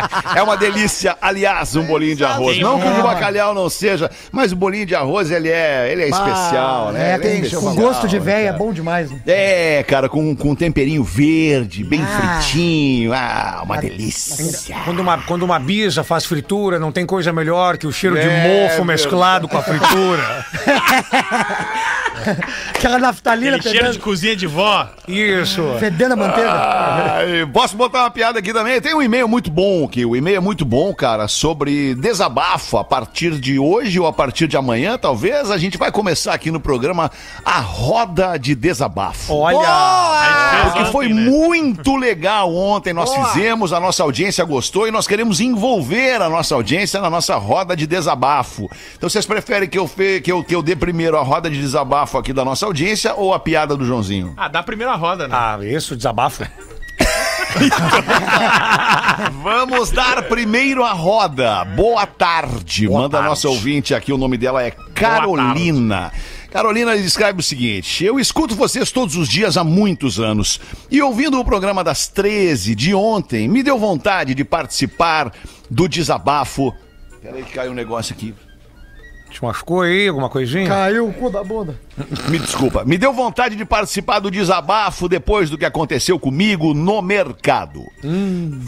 [0.34, 2.58] É uma delícia, aliás, um bolinho de arroz.
[2.58, 3.02] Não que o de É.
[3.02, 7.10] bacalhau não seja, mas o bolinho de arroz, ele é, ele é especial, né?
[7.10, 8.58] É, Ele tem, especial, com gosto de velha, é cara?
[8.58, 9.10] bom demais.
[9.10, 9.18] Né?
[9.26, 12.40] É, cara, com, com um temperinho verde, bem Ah.
[12.40, 13.12] fritinho.
[13.12, 14.76] Ah, uma delícia.
[14.84, 18.26] Quando uma, quando uma bisa faz fritura, não tem coisa melhor que o cheiro de
[18.28, 18.84] É, mofo meu.
[18.86, 20.46] mesclado com a fritura.
[22.74, 24.88] Aquela naftalina Aquele cheiro de cozinha de vó.
[25.08, 25.76] Isso.
[25.78, 26.50] fedendo a manteiga.
[26.52, 28.80] Ai, posso botar uma piada aqui também?
[28.80, 30.06] Tem um e-mail muito bom aqui.
[30.06, 32.78] O e-mail é muito bom, cara, sobre desabafo.
[32.78, 36.50] A partir de hoje ou a partir de amanhã, talvez, a gente vai começar aqui
[36.50, 37.10] no programa
[37.44, 39.34] a roda de desabafo.
[39.34, 39.58] Olha.
[40.62, 41.30] Porque foi ontem, né?
[41.30, 43.26] muito legal ontem, nós Boa.
[43.28, 47.74] fizemos, a nossa audiência gostou e nós queremos envolver a nossa audiência na nossa roda
[47.76, 48.70] de desabafo.
[48.96, 51.60] Então vocês preferem que eu, fe- que eu, que eu dê primeiro a roda de
[51.60, 54.34] desabafo aqui da nossa audiência ou a piada do Joãozinho?
[54.36, 55.34] Ah, dá a primeira roda, né?
[55.36, 56.44] Ah, isso, desabafo.
[59.42, 61.64] Vamos dar primeiro a roda.
[61.64, 62.88] Boa tarde.
[62.88, 63.28] Manda a tarde.
[63.28, 66.12] nossa ouvinte aqui, o nome dela é Carolina.
[66.50, 70.60] Carolina escreve o seguinte: Eu escuto vocês todos os dias há muitos anos.
[70.90, 75.32] E ouvindo o programa das 13 de ontem, me deu vontade de participar
[75.70, 76.74] do desabafo.
[77.22, 78.34] Peraí que caiu um negócio aqui.
[79.30, 80.66] Te machucou aí, alguma coisinha?
[80.66, 81.80] Caiu o cu da bunda.
[82.28, 82.84] Me desculpa.
[82.84, 87.84] Me deu vontade de participar do desabafo depois do que aconteceu comigo no mercado.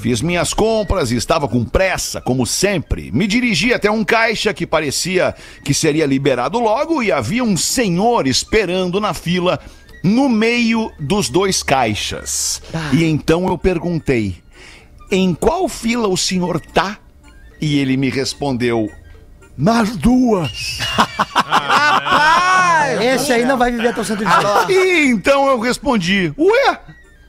[0.00, 3.10] Fiz minhas compras e estava com pressa, como sempre.
[3.10, 8.28] Me dirigi até um caixa que parecia que seria liberado logo e havia um senhor
[8.28, 9.58] esperando na fila
[10.02, 12.62] no meio dos dois caixas.
[12.92, 14.36] E então eu perguntei:
[15.10, 16.98] em qual fila o senhor tá?
[17.60, 18.88] E ele me respondeu:
[19.56, 20.78] nas duas.
[23.00, 24.70] Esse aí não vai viver até o 118.
[24.70, 26.80] E então eu respondi: Ué,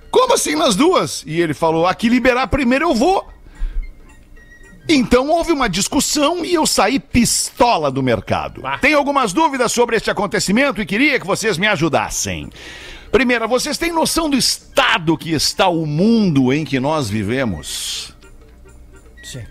[0.10, 1.24] como assim nas duas?
[1.26, 3.28] E ele falou: Aqui liberar primeiro eu vou.
[4.88, 8.62] Então houve uma discussão e eu saí pistola do mercado.
[8.66, 8.78] Ah.
[8.78, 12.50] Tenho algumas dúvidas sobre este acontecimento e queria que vocês me ajudassem.
[13.12, 18.13] Primeira, vocês têm noção do estado que está o mundo em que nós vivemos?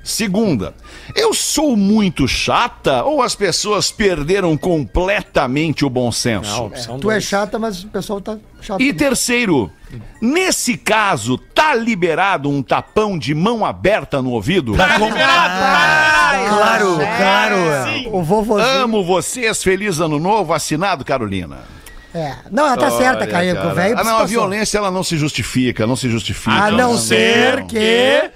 [0.03, 0.75] Segunda,
[1.15, 6.65] eu sou muito chata ou as pessoas perderam completamente o bom senso?
[6.65, 8.81] opção Tu é chata, mas o pessoal tá chato.
[8.81, 9.71] E terceiro,
[10.21, 14.77] nesse caso, tá liberado um tapão de mão aberta no ouvido?
[14.77, 16.57] Tá liberado, liberado.
[16.57, 17.57] Claro, claro.
[17.93, 18.09] Sim.
[18.13, 18.83] O vovozinho.
[18.83, 21.59] Amo vocês, feliz ano novo, assinado Carolina.
[22.15, 22.35] É.
[22.51, 23.55] Não, ela tá certa, Olha, Caio.
[23.55, 23.69] cara.
[23.69, 26.53] O velho Ah, não, a violência ela não se justifica, não se justifica.
[26.53, 28.31] A não ser que.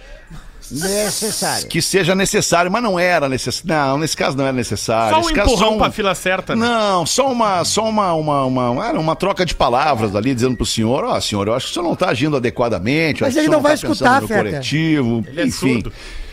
[0.71, 1.69] Necessário.
[1.69, 3.69] que seja necessário, mas não era necessário.
[3.69, 5.23] Não, nesse caso não era necessário.
[5.23, 6.67] Só um empurrão um- pra fila certa, né?
[6.67, 10.67] Não, só uma, só uma, uma, uma, era uma troca de palavras ali, dizendo pro
[10.67, 13.23] senhor, ó, senhor, eu acho que o senhor não tá agindo adequadamente.
[13.23, 14.43] eu Mas acho que ele o senhor não vai tá pensando escutar, no Feta.
[14.43, 15.73] coletivo, Ele é enfim.
[15.75, 15.93] surdo.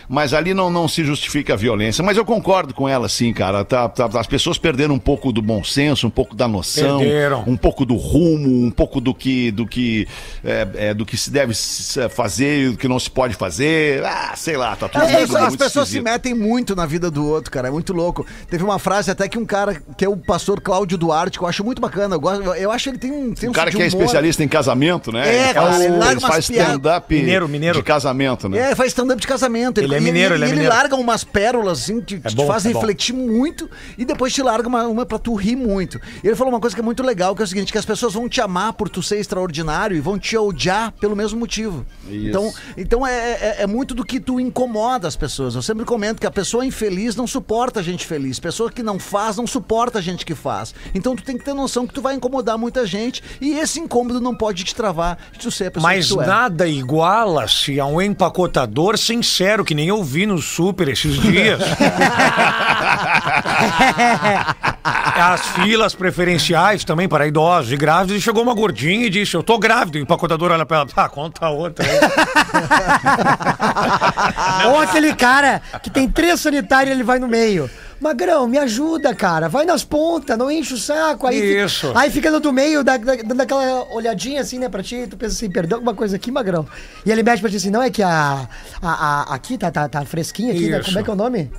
[0.10, 2.04] Mas ali não, não se justifica a violência.
[2.04, 3.64] Mas eu concordo com ela, sim, cara.
[3.64, 7.44] Tá, tá- as pessoas perderam um pouco do bom senso, um pouco da noção, Perderam.
[7.48, 10.08] um pouco do rumo, um pouco do que, do que,
[10.44, 14.04] é, é, do que se deve se fazer e do que não se pode fazer.
[14.04, 16.04] Ah, sei lá, tá tudo muito- pessoas, as muito pessoas se esquisito.
[16.04, 17.68] metem muito na vida do outro, cara.
[17.68, 18.26] É muito louco.
[18.50, 21.48] Teve uma frase até que um cara, que é o pastor Cláudio Duarte, que eu
[21.48, 22.16] acho muito bacana.
[22.16, 23.34] Eu, gosto, eu acho que ele tem um.
[23.34, 23.98] Tem O um cara de que é humor.
[24.02, 25.28] especialista em casamento, né?
[25.28, 27.78] É, ele cara, faz, ele ele faz stand-up Mineiro, mineiro.
[27.78, 28.72] de casamento, né?
[28.72, 29.80] É, faz stand-up de casamento.
[29.80, 30.76] Ele é mineiro, ele é ele mineiro.
[30.76, 32.80] larga umas pérolas, assim, que que bom, te fazem é bom.
[32.80, 36.00] refletir muito e depois te larga uma, uma pra tu rir muito.
[36.24, 37.86] E ele falou uma coisa que é muito legal, que é o seguinte, que as
[37.86, 41.86] pessoas vão te amar por tu ser extraordinário e vão te odiar pelo mesmo motivo.
[42.10, 45.56] Então, então é, é, é muito do que tu incomoda as pessoas.
[45.56, 48.40] Eu sempre comento que a pessoa infeliz não suporta a gente feliz.
[48.40, 50.74] Pessoa que não faz não suporta a gente que faz.
[50.94, 54.20] Então tu tem que ter noção que tu vai incomodar muita gente e esse incômodo
[54.20, 56.26] não pode te travar de tu ser a pessoa Mas que tu é.
[56.26, 61.60] nada iguala-se a um empacotador sincero, que nem eu vi no super esses dias.
[64.84, 68.18] As filas preferenciais também para idosos e grávidos.
[68.18, 69.98] E chegou uma gordinha e disse: Eu tô grávido.
[69.98, 71.86] E o empacotador olha pra ela: Ah, conta outra.
[71.86, 72.00] aí."
[74.68, 77.70] Ou aquele cara que tem três sanitários e ele vai no meio.
[78.04, 79.48] Magrão, me ajuda, cara.
[79.50, 81.26] Vai nas pontas, não enche o saco.
[81.26, 81.92] Aí fica- Isso.
[81.96, 85.08] aí fica no do meio, dá- dá- dando aquela olhadinha assim, né, pra ti.
[85.10, 86.68] Tu pensa assim, perdão alguma coisa aqui, Magrão.
[87.06, 88.48] E ele mexe pra ti assim, não é que a.
[88.82, 88.90] a,
[89.32, 90.82] a- aqui tá, tá, tá fresquinha aqui, né?
[90.84, 91.50] Como é que é o nome?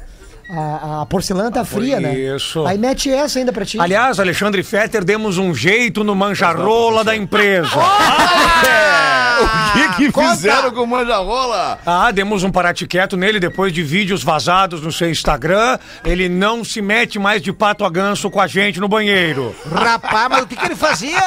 [0.50, 2.14] A, a porcelana tá fria, né?
[2.18, 2.66] isso.
[2.66, 3.80] Aí mete essa ainda pra ti.
[3.80, 7.70] Aliás, Alexandre Fetter, demos um jeito no manjarrola da empresa.
[9.42, 11.79] O que que fizeram com o Manjarrola?
[11.85, 15.79] Ah, demos um paratiqueto nele depois de vídeos vazados no seu Instagram.
[16.05, 19.55] Ele não se mete mais de pato a ganso com a gente no banheiro.
[19.70, 21.20] Rapaz, mas o que, que ele fazia?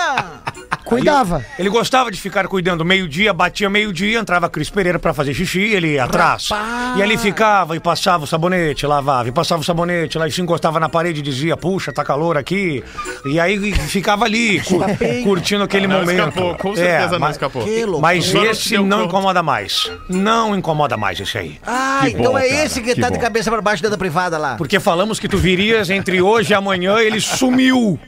[0.88, 1.44] Cuidava.
[1.60, 2.86] Ele gostava de ficar cuidando.
[2.86, 6.50] Meio-dia, batia meio-dia, entrava Cris Pereira pra fazer xixi, ele ia atrás.
[6.96, 10.42] E ali ficava e passava o sabonete, lavava, e passava o sabonete, lá e se
[10.42, 12.84] encostava na parede e dizia, puxa, tá calor aqui.
[13.26, 14.80] E aí ficava ali, cu-
[15.24, 16.20] curtindo aquele Não momento.
[16.30, 17.66] escapou, com certeza não mas- escapou.
[18.00, 19.92] Mas não esse não incomoda mais.
[20.10, 21.60] Não incomoda mais esse aí.
[21.66, 23.14] Ah, Que então bom, é cara, esse que, que tá bom.
[23.16, 24.56] de cabeça pra baixo dentro da privada lá.
[24.56, 28.00] Porque falamos que tu virias entre hoje e amanhã, ele sumiu.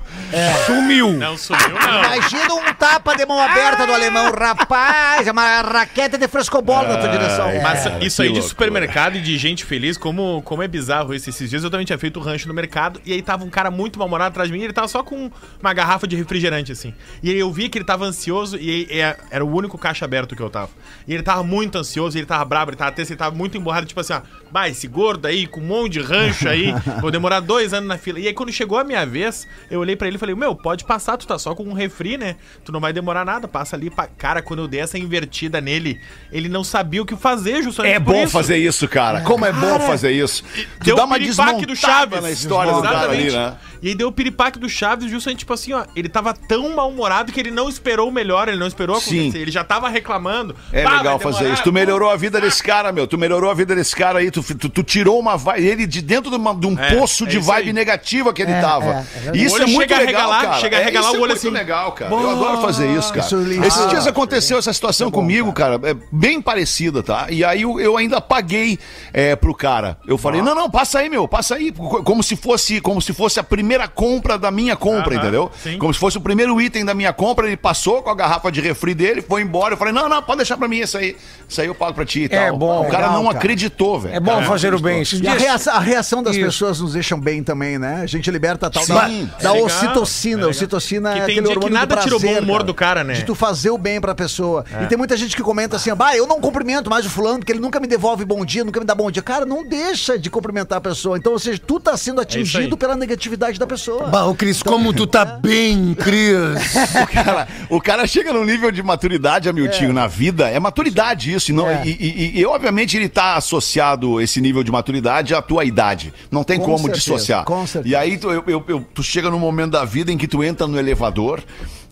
[0.66, 1.12] Sumiu.
[1.14, 2.04] Não sumiu, não.
[2.04, 6.98] Imagina um tapa de mão aberta do alemão, rapaz, é uma raquete de frescobola na
[6.98, 7.50] tua direção.
[7.62, 11.30] Mas isso aí de supermercado e de gente feliz, como, como é bizarro isso.
[11.30, 13.98] Esses dias eu também tinha feito rancho no mercado e aí tava um cara muito
[14.00, 15.30] mal-humorado atrás de mim e ele tava só com
[15.62, 16.94] uma garrafa de refrigerante, assim.
[17.24, 20.06] E aí eu vi que ele tava ansioso e aí, é- era o único caixa
[20.06, 20.70] aberto que eu tava.
[21.08, 23.86] E ele tava muito ansioso, ele tava brabo, ele tava tenso, ele tava muito emborrado,
[23.86, 27.40] tipo assim, ó, vai, esse gordo aí, com um monte de rancho aí, vou demorar
[27.40, 28.20] dois anos na fila.
[28.20, 30.86] E aí quando chegou a minha vez, eu olhei pra ele e falei, meu, pode
[30.86, 32.36] passar, tu tá só com um refri, né?
[32.64, 33.90] Tu não vai demorar nada, passa ali.
[33.90, 34.08] Pa...
[34.18, 36.00] Cara, quando eu dei essa invertida nele,
[36.32, 38.32] ele não sabia o que fazer, justamente É bom isso.
[38.32, 39.22] fazer isso, cara.
[39.22, 40.44] Como é bom fazer isso.
[40.80, 42.22] Tu Deu dá uma piripaque do desmontada Chaves.
[42.22, 43.56] na história do cara ali, né?
[43.82, 45.86] E aí deu o piripaque do Chaves, justamente tipo assim, ó.
[45.96, 49.32] Ele tava tão mal-humorado que ele não esperou o melhor, ele não esperou acontecer.
[49.32, 49.38] Sim.
[49.38, 50.56] Ele já tava reclamando.
[50.72, 51.64] É "Bah, legal vai fazer demorar, isso.
[51.64, 53.08] Tu pô." melhorou a vida desse cara, meu.
[53.08, 54.30] Tu melhorou a vida desse cara aí.
[54.32, 55.66] Tu, tu, tu tirou uma vibe.
[55.66, 57.74] Ele de dentro de, uma- de um É, poço é de vibe aí.
[57.74, 58.86] negativa que ele É, tava.
[58.86, 60.60] é, é isso olho é muito chega a legal, regalar, cara.
[60.60, 61.50] chega a É, regalar isso o olho é muito assim.
[61.50, 62.12] legal, cara.
[62.14, 63.26] Eu adoro fazer isso, cara.
[63.26, 63.68] Isso é.
[63.68, 65.80] Esses dias aconteceu essa situação comigo, cara.
[65.84, 67.28] É bem parecida, tá?
[67.30, 68.78] E aí eu, eu ainda paguei
[69.14, 69.98] é, pro cara.
[70.06, 71.72] Eu falei, não, não, passa aí, meu, passa aí.
[71.72, 75.52] Co- Como se fosse, como se fosse a primeira compra da minha compra, Aham, entendeu?
[75.62, 75.78] sim.
[75.78, 77.48] Como se fosse o primeiro item da minha compra.
[77.48, 79.74] Ele passou com a garrafa de refri dele, foi embora.
[79.74, 81.16] Eu falei, não, não, pode deixar pra mim isso aí.
[81.48, 82.58] Isso aí eu pago pra ti e É tal.
[82.58, 83.38] bom, o cara legal, não cara.
[83.38, 84.16] acreditou, velho.
[84.16, 85.04] É bom fazer o bem.
[85.22, 86.46] E a reação, a reação das Isso.
[86.46, 88.02] pessoas nos deixam bem também, né?
[88.02, 90.34] A gente liberta a tal da, Sim, da legal, ocitocina.
[90.34, 90.50] é legal.
[90.52, 92.74] ocitocina Que é tem aquele dia que hormônio nada do tira o bom humor do
[92.74, 93.14] cara, né?
[93.14, 94.64] De tu fazer o bem pra pessoa.
[94.84, 97.52] E tem muita gente que comenta assim, bah, eu não cumprimento mais o fulano porque
[97.52, 99.22] ele nunca me devolve bom dia, nunca me dá bom dia.
[99.22, 101.18] Cara, não deixa de cumprimentar a pessoa.
[101.18, 102.78] Então, ou seja, tu tá sendo atingido aí.
[102.78, 104.08] pela negatividade da pessoa.
[104.08, 106.30] Bah, ô Cris, como tu tá bem, Cris.
[107.04, 110.50] O cara, o cara chega num nível de maturidade, Amiltinho, na vida.
[110.50, 111.52] É maturidade isso.
[111.52, 111.82] e Não, É.
[111.86, 116.14] e, e- e, obviamente, ele tá associado, esse nível de maturidade, à tua idade.
[116.32, 117.44] Não tem Com como certeza, dissociar.
[117.46, 117.94] com certeza.
[117.94, 120.44] E aí, tu, eu- eu- eu- tu chega num momento da vida em que tu
[120.44, 121.44] entra no elevador.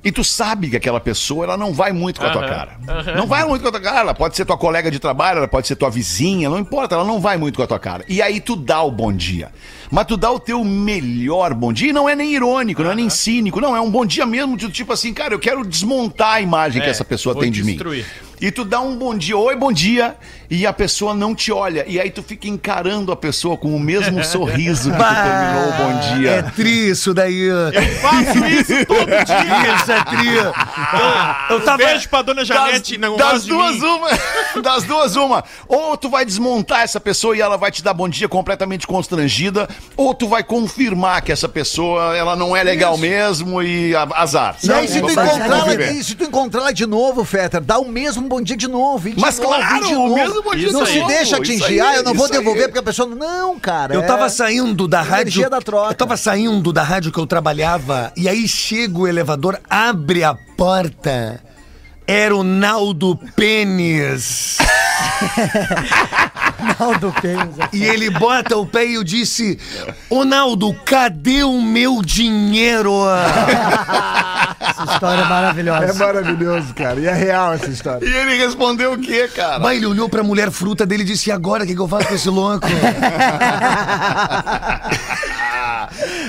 [0.03, 2.77] E tu sabe que aquela pessoa, ela não vai muito com a tua Aham, cara.
[2.87, 3.15] aham.
[3.15, 3.99] Não vai muito com a tua cara.
[4.01, 7.03] Ela pode ser tua colega de trabalho, ela pode ser tua vizinha, não importa, ela
[7.03, 8.05] não vai muito com a tua cara.
[8.07, 9.51] E aí tu dá o bom dia.
[9.91, 11.89] Mas tu dá o teu melhor bom dia.
[11.89, 13.75] E não é nem irônico, não é nem cínico, não.
[13.75, 16.87] É um bom dia mesmo, de tipo assim, cara, eu quero desmontar a imagem que
[16.87, 18.05] É, essa pessoa tem de destruir.
[18.05, 18.26] mim.
[18.39, 20.15] E tu dá um bom dia, oi, bom dia,
[20.49, 21.83] e a pessoa não te olha.
[21.87, 25.73] E aí tu fica encarando a pessoa com o mesmo sorriso que tu terminou o
[25.73, 26.51] bom É dia.
[26.55, 27.49] tri isso daí.
[28.01, 29.75] Faço isso todo dia.
[29.75, 30.27] Isso é tri.
[30.37, 31.77] Eu, eu tava...
[31.77, 33.85] Beijo pra dona Janete, não das gosta de duas mim.
[33.87, 34.09] uma,
[34.61, 35.43] das duas uma.
[35.67, 39.67] Ou tu vai desmontar essa pessoa e ela vai te dar bom dia completamente constrangida,
[39.95, 44.55] ou tu vai confirmar que essa pessoa ela não é legal mesmo e azar.
[44.63, 47.61] E aí, se tu, Não, encontrar ela, e se tu encontrar ela de novo, Fetter,
[47.61, 49.09] dá o mesmo bom dia de novo.
[49.09, 50.15] de Mas novo, claro, de o novo.
[50.15, 51.63] mesmo bom dia Não se novo, deixa atingir.
[51.65, 52.39] aí, ah, eu não vou isso aí.
[52.39, 53.07] devolver porque a pessoa.
[53.15, 53.93] Não, cara.
[53.93, 55.49] Eu é- tava saindo da rádio.
[55.49, 55.91] da troca.
[55.91, 60.35] Eu tava saindo da rádio que eu trabalhava e aí chega o elevador, abre a
[60.35, 61.41] porta.
[62.07, 64.57] Era o Naldo Pênis.
[66.79, 67.55] Naldo Pens.
[67.73, 69.59] E ele bota o pé e eu disse:
[70.09, 72.93] Ô Naldo, cadê o meu dinheiro?
[74.59, 75.85] Essa história é maravilhosa.
[75.85, 76.99] É maravilhoso, cara.
[76.99, 78.07] E é real essa história.
[78.07, 79.59] E ele respondeu o quê, cara?
[79.59, 81.87] Mas ele olhou pra mulher fruta dele e disse: E agora o que, que eu
[81.89, 82.67] faço com esse louco?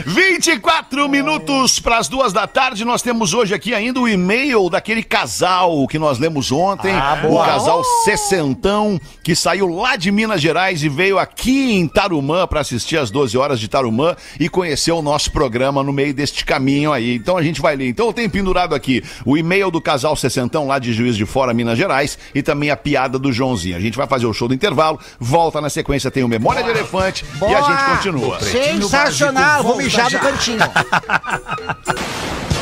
[0.07, 2.85] 24 minutos para as duas da tarde.
[2.85, 6.95] Nós temos hoje aqui ainda o e-mail daquele casal que nós lemos ontem.
[7.29, 12.61] o casal Sessentão, que saiu lá de Minas Gerais e veio aqui em Tarumã para
[12.61, 16.93] assistir às 12 horas de Tarumã e conhecer o nosso programa no meio deste caminho
[16.93, 17.15] aí.
[17.15, 17.89] Então a gente vai ler.
[17.89, 21.53] Então eu tenho pendurado aqui o e-mail do casal Sessentão lá de Juiz de Fora,
[21.53, 23.77] Minas Gerais, e também a piada do Joãozinho.
[23.77, 26.71] A gente vai fazer o show do intervalo, volta na sequência, tem o Memória de
[26.71, 28.41] Elefante e a gente continua.
[28.41, 30.59] Sensacional, vou mijar no cantinho.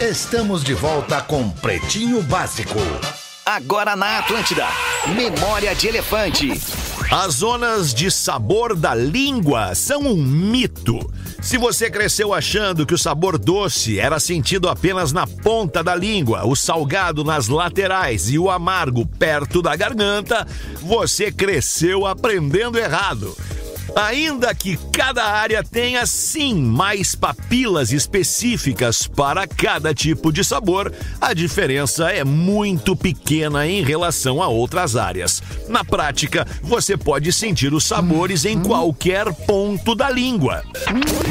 [0.00, 2.78] Estamos de volta com Pretinho Básico.
[3.44, 4.66] Agora na Atlântida.
[5.14, 6.58] Memória de Elefante.
[7.10, 10.98] As zonas de sabor da língua são um mito.
[11.42, 16.46] Se você cresceu achando que o sabor doce era sentido apenas na ponta da língua,
[16.46, 20.46] o salgado nas laterais e o amargo perto da garganta,
[20.80, 23.36] você cresceu aprendendo errado.
[23.94, 31.34] Ainda que cada área tenha sim mais papilas específicas para cada tipo de sabor, a
[31.34, 35.42] diferença é muito pequena em relação a outras áreas.
[35.68, 40.62] Na prática, você pode sentir os sabores em qualquer ponto da língua.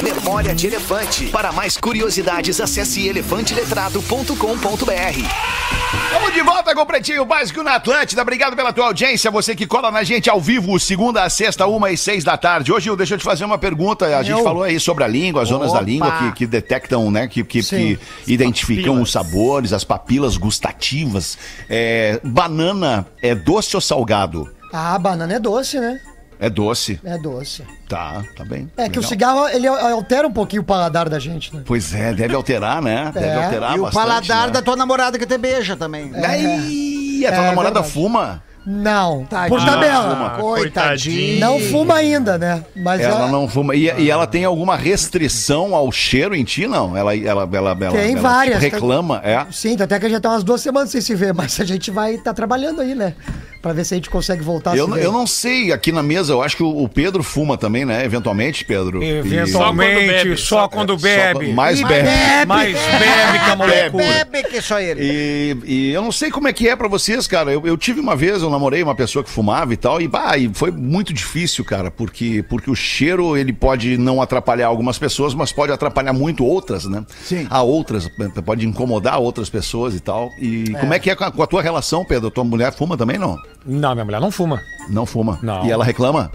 [0.03, 1.27] Memória de Elefante.
[1.27, 5.69] Para mais curiosidades, acesse elefanteletrado.com.br.
[6.05, 8.21] Estamos de volta com o Pretinho Básico na Atlântida.
[8.21, 9.31] Obrigado pela tua audiência.
[9.31, 12.48] Você que cola na gente ao vivo, segunda a sexta, uma e seis da tarde.
[12.73, 14.05] Hoje, deixa eu te fazer uma pergunta.
[14.17, 14.43] A gente Eu?
[14.43, 15.85] falou aí sobre a língua, as zonas da Opa.
[15.85, 17.27] língua que, que detectam, né?
[17.27, 21.37] Que, que, que identificam os sabores, as papilas gustativas.
[21.69, 24.49] É, banana é doce ou salgado?
[24.73, 25.99] Ah, banana é doce, né?
[26.41, 26.99] É doce.
[27.03, 27.63] É doce.
[27.87, 28.71] Tá, tá bem.
[28.77, 29.09] É que o Legal.
[29.09, 31.63] cigarro, ele altera um pouquinho o paladar da gente, né?
[31.65, 33.11] Pois é, deve alterar, né?
[33.13, 33.43] Deve É.
[33.45, 34.53] alterar E o bastante, paladar né?
[34.53, 36.11] da tua namorada que te beija também.
[36.15, 37.93] Aí, a tua É namorada verdade.
[37.93, 38.41] fuma?
[38.65, 39.49] Não, Tadinho.
[39.57, 40.15] por tabela.
[40.15, 40.29] fuma.
[40.31, 41.39] Coitadinho.
[41.39, 42.63] Não fuma ainda, né?
[42.75, 43.75] Mas Ela ela- não fuma.
[43.75, 46.95] E, e ela tem alguma restrição ao cheiro em ti, não?
[46.95, 48.59] Ela, ela, ela, ela, Tem ela, várias.
[48.61, 49.45] tipo, reclama, é?
[49.51, 52.15] Sim, até que já tá umas duas semanas sem se ver, mas a gente vai
[52.15, 53.13] estar trabalhando aí, né?
[53.61, 55.05] Pra ver se a gente consegue voltar Eu, a se ver.
[55.05, 58.05] eu não sei, aqui na mesa, eu acho que o, o Pedro fuma também, né?
[58.05, 59.03] Eventualmente, Pedro.
[59.03, 61.51] E- Eventualmente, Só só quando quando bebe.
[61.53, 62.07] mais E bebe.
[62.07, 62.45] bebe.
[62.45, 63.97] Mais bebe que é uma Bebe.
[63.97, 65.01] Bebe que só ele.
[65.03, 67.51] E, e eu não sei como é que é pra vocês, cara.
[67.51, 70.37] Eu, eu tive uma vez, eu namorei uma pessoa que fumava e tal, e, bah,
[70.37, 75.33] e foi muito difícil, cara, porque, porque o cheiro, ele pode não atrapalhar algumas pessoas,
[75.33, 77.03] mas pode atrapalhar muito outras, né?
[77.23, 77.45] Sim.
[77.49, 78.09] A outras,
[78.45, 80.31] pode incomodar outras pessoas e tal.
[80.39, 82.31] E como é que é com a, com a tua relação, Pedro?
[82.31, 83.37] Tua mulher fuma também, não?
[83.65, 84.61] Não, minha mulher não fuma.
[84.89, 85.37] Não fuma.
[85.41, 85.65] Não.
[85.65, 86.31] E ela reclama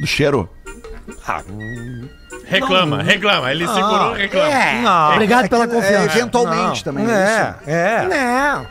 [0.00, 0.48] do cheiro?
[2.46, 3.50] Reclama, reclama.
[3.50, 4.50] Ele segurou, reclama.
[4.82, 5.12] Não.
[5.12, 6.18] Obrigado pela É, confiança.
[6.18, 7.04] eventualmente também.
[7.10, 7.70] É, isso.
[7.70, 8.08] é.
[8.08, 8.66] Não.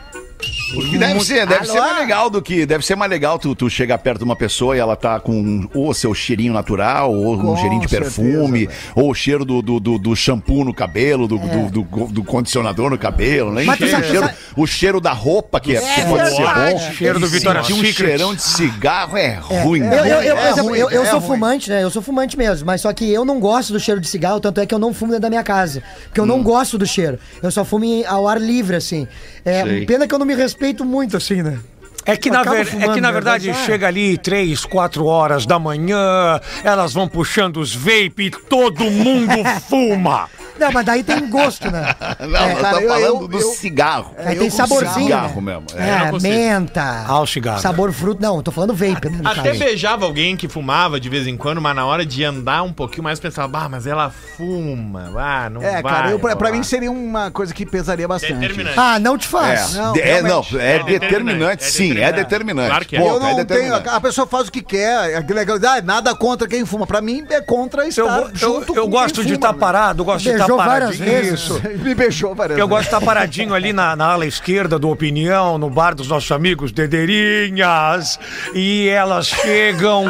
[0.74, 1.72] Porque deve ser, deve Alô?
[1.72, 2.66] ser mais legal do que.
[2.66, 5.68] Deve ser mais legal tu, tu chegar perto de uma pessoa e ela tá com
[5.74, 9.44] ou o seu cheirinho natural, ou um Com cheirinho de perfume, certeza, ou o cheiro
[9.44, 13.62] do, do, do- do shampoo no cabelo, do, do, do- do condicionador no cabelo, né?
[13.64, 16.42] Mas o, sabe- cheiro, sabe- o cheiro da roupa que, é, que É pode ser
[16.42, 16.78] bom.
[16.94, 19.80] Cheiro do sentir um cheirão de cigarro é, ruim.
[19.80, 19.98] Eu, né?
[20.00, 21.28] eu, eu, por É exemplo, ruim, eu, eu é sou ruim.
[21.28, 21.82] fumante, né?
[21.82, 24.60] Eu sou fumante mesmo, mas só que eu não gosto do cheiro de cigarro, tanto
[24.60, 25.82] é que eu não fumo dentro da minha casa.
[26.06, 27.18] Porque eu não gosto do cheiro.
[27.42, 29.06] Eu só fumo ao ar livre, assim.
[29.44, 29.84] É, Sei.
[29.86, 31.58] pena que eu não me respeito muito, assim, né?
[32.06, 33.12] É que, na, ver- é fumando, que, na né?
[33.14, 33.54] verdade, ah.
[33.54, 39.32] chega ali três, quatro horas da manhã, elas vão puxando os vape e todo mundo
[39.68, 40.28] fuma.
[40.58, 41.94] Não, mas daí tem gosto, né?
[42.20, 44.14] Não, nós cara, eu- falando eu- do eu- cigarro.
[44.18, 45.04] Aí eu tem saborzinho.
[45.06, 45.52] cigarro né?
[45.54, 45.90] mesmo, é.
[45.90, 47.04] Eu não É, menta.
[47.06, 47.60] Ah, o cigarro.
[47.60, 48.22] Sabor fruto.
[48.22, 49.20] Não, eu tô falando vape, né?
[49.24, 49.58] Até caso.
[49.58, 53.02] beijava alguém que fumava de vez em quando, mas na hora de andar um pouquinho
[53.04, 55.92] mais pensava, bah, mas ela fuma, ah, não É, vai.
[55.92, 58.34] cara, eu, pra, pra rolar." mim seria uma coisa que pesaria bastante.
[58.34, 58.78] Determinante.
[58.78, 59.74] Ah, não te É, faz.
[59.74, 62.68] Não, de- é, não, é, É determinante, é sim, é determinante.
[62.68, 63.00] Claro que é.
[63.00, 63.74] Eu não tenho.
[63.74, 65.10] A pessoa faz o que quer.
[65.12, 65.56] É legal.
[65.66, 66.86] Ah, nada contra quem fuma.
[66.86, 69.58] Pra mim, é contra estar Eu, go- eu, junto eu com gosto de estar né?
[69.58, 71.22] parado, gosto de estar Beijou várias paradinho.
[71.22, 71.40] vezes.
[71.40, 71.62] Isso.
[71.84, 73.02] Me beijou várias Eu gosto de vezes.
[73.02, 78.18] estar paradinho ali na, na ala esquerda do Opinião, no bar dos nossos amigos Dedeirinhas.
[78.54, 80.04] E elas chegam,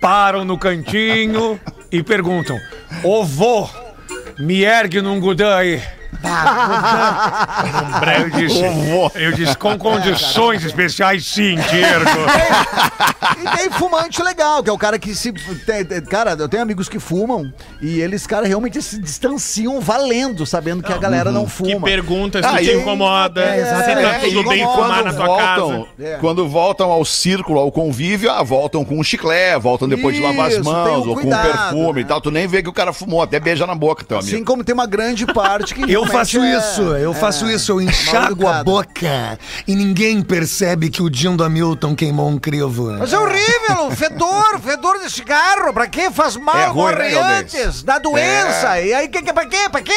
[0.00, 1.58] param no cantinho
[1.90, 2.58] e perguntam:
[3.02, 3.68] Ô vô,
[4.38, 5.82] me ergue num gudã aí.
[8.18, 8.62] Eu disse,
[9.14, 12.10] eu disse, com condições especiais, sim, Dirgo.
[13.38, 15.30] E tem fumante legal, que é o cara que se.
[15.32, 20.46] tem- tem- cara, eu tenho amigos que fumam e eles, cara, realmente se distanciam valendo,
[20.46, 21.84] sabendo que a galera não Que fuma.
[21.86, 24.34] pergunta se Ah, te e- incomoda, É, se tá exatamente.
[24.34, 25.68] tudo bem Incomoda, fumar na tua voltam,
[25.98, 26.08] casa.
[26.08, 26.16] É.
[26.18, 30.46] quando voltam ao círculo, ao convívio, ah, voltam com um chiclete, voltam depois de lavar
[30.46, 32.00] as Isso, tem mãos, um ou com um cuidado, perfume né?
[32.00, 32.20] e tal.
[32.20, 34.34] Tu nem vê que o cara fumou, até beija na boca, teu amigo.
[34.34, 35.82] Assim como tem uma grande parte que.
[35.92, 39.74] Eu realmente faço é- isso, eu é faço isso, eu mal enxago a boca e
[39.74, 42.92] ninguém percebe que o Dindo Hamilton queimou um crivo.
[42.98, 45.72] Mas é horrível, fedor, fedor de cigarro.
[45.72, 46.10] Pra quê?
[46.10, 47.54] Faz mal, É morre né, Galdês?
[47.54, 48.80] antes, dá doença.
[48.80, 49.68] E aí, que, que, pra quê?
[49.70, 49.92] Pra quê?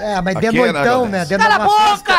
[0.00, 1.24] É, mas Aqui, dentro né, então, né?
[1.24, 2.16] Dentro Cala de a boca!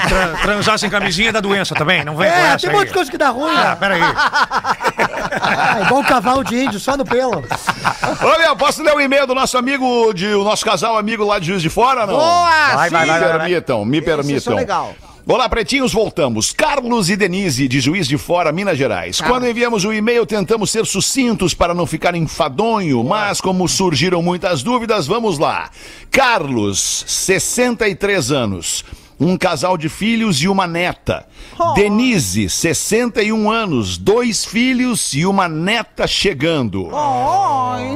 [0.08, 2.88] Tran- transar sem camisinha dá doença também, não vem com É, essa tem um monte
[2.88, 4.00] de coisa que dá ruim, Ah, peraí.
[5.30, 7.42] Ah, igual um cavalo de índio, só no pelo.
[8.22, 11.46] Olha, posso ler o e-mail do nosso amigo, de, o nosso casal amigo lá de
[11.46, 12.14] Juiz de Fora, não?
[12.14, 12.94] Boa, Vai, sim.
[12.94, 13.38] vai, vai, Me vai.
[13.38, 14.04] permitam, me Esses
[14.42, 14.56] são permitam.
[14.56, 14.94] legal.
[15.28, 16.50] Olá, pretinhos, voltamos.
[16.50, 19.20] Carlos e Denise, de Juiz de Fora, Minas Gerais.
[19.20, 24.62] Quando enviamos o e-mail, tentamos ser sucintos para não ficar enfadonho, mas como surgiram muitas
[24.62, 25.70] dúvidas, vamos lá.
[26.10, 28.84] Carlos, 63 anos.
[29.20, 31.26] Um casal de filhos e uma neta.
[31.74, 36.88] Denise, 61 anos, dois filhos e uma neta chegando.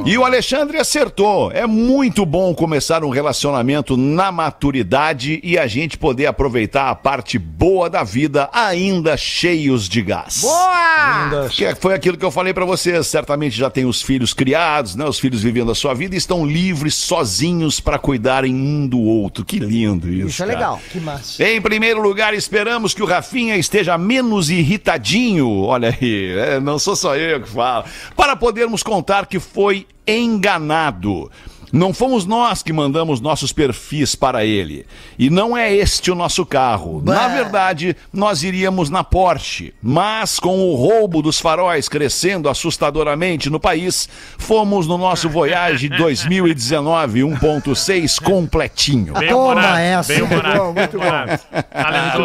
[0.05, 1.51] E o Alexandre acertou.
[1.51, 7.39] É muito bom começar um relacionamento na maturidade e a gente poder aproveitar a parte
[7.39, 10.41] boa da vida ainda cheios de gás.
[10.41, 11.49] Boa!
[11.49, 13.07] Que foi aquilo que eu falei pra vocês.
[13.07, 15.05] Certamente já tem os filhos criados, né?
[15.05, 19.43] Os filhos vivendo a sua vida e estão livres, sozinhos pra cuidarem um do outro.
[19.43, 20.27] Que lindo isso.
[20.27, 20.59] Isso é cara.
[20.59, 20.81] legal.
[20.91, 21.14] Que massa.
[21.39, 25.61] Em primeiro lugar, esperamos que o Rafinha esteja menos irritadinho.
[25.61, 27.85] Olha aí, é, não sou só eu que falo.
[28.15, 31.31] Para podermos contar que foi enganado.
[31.71, 34.85] Não fomos nós que mandamos nossos perfis para ele.
[35.17, 37.01] E não é este o nosso carro.
[37.03, 39.73] Na verdade, nós iríamos na Porsche.
[39.81, 44.07] Mas com o roubo dos faróis crescendo assustadoramente no país,
[44.37, 49.13] fomos no nosso Voyage 2019 1.6 completinho.
[49.13, 50.13] Bem Toma essa.
[50.13, 50.57] Bem humorado.
[50.57, 51.05] Bom, muito bom.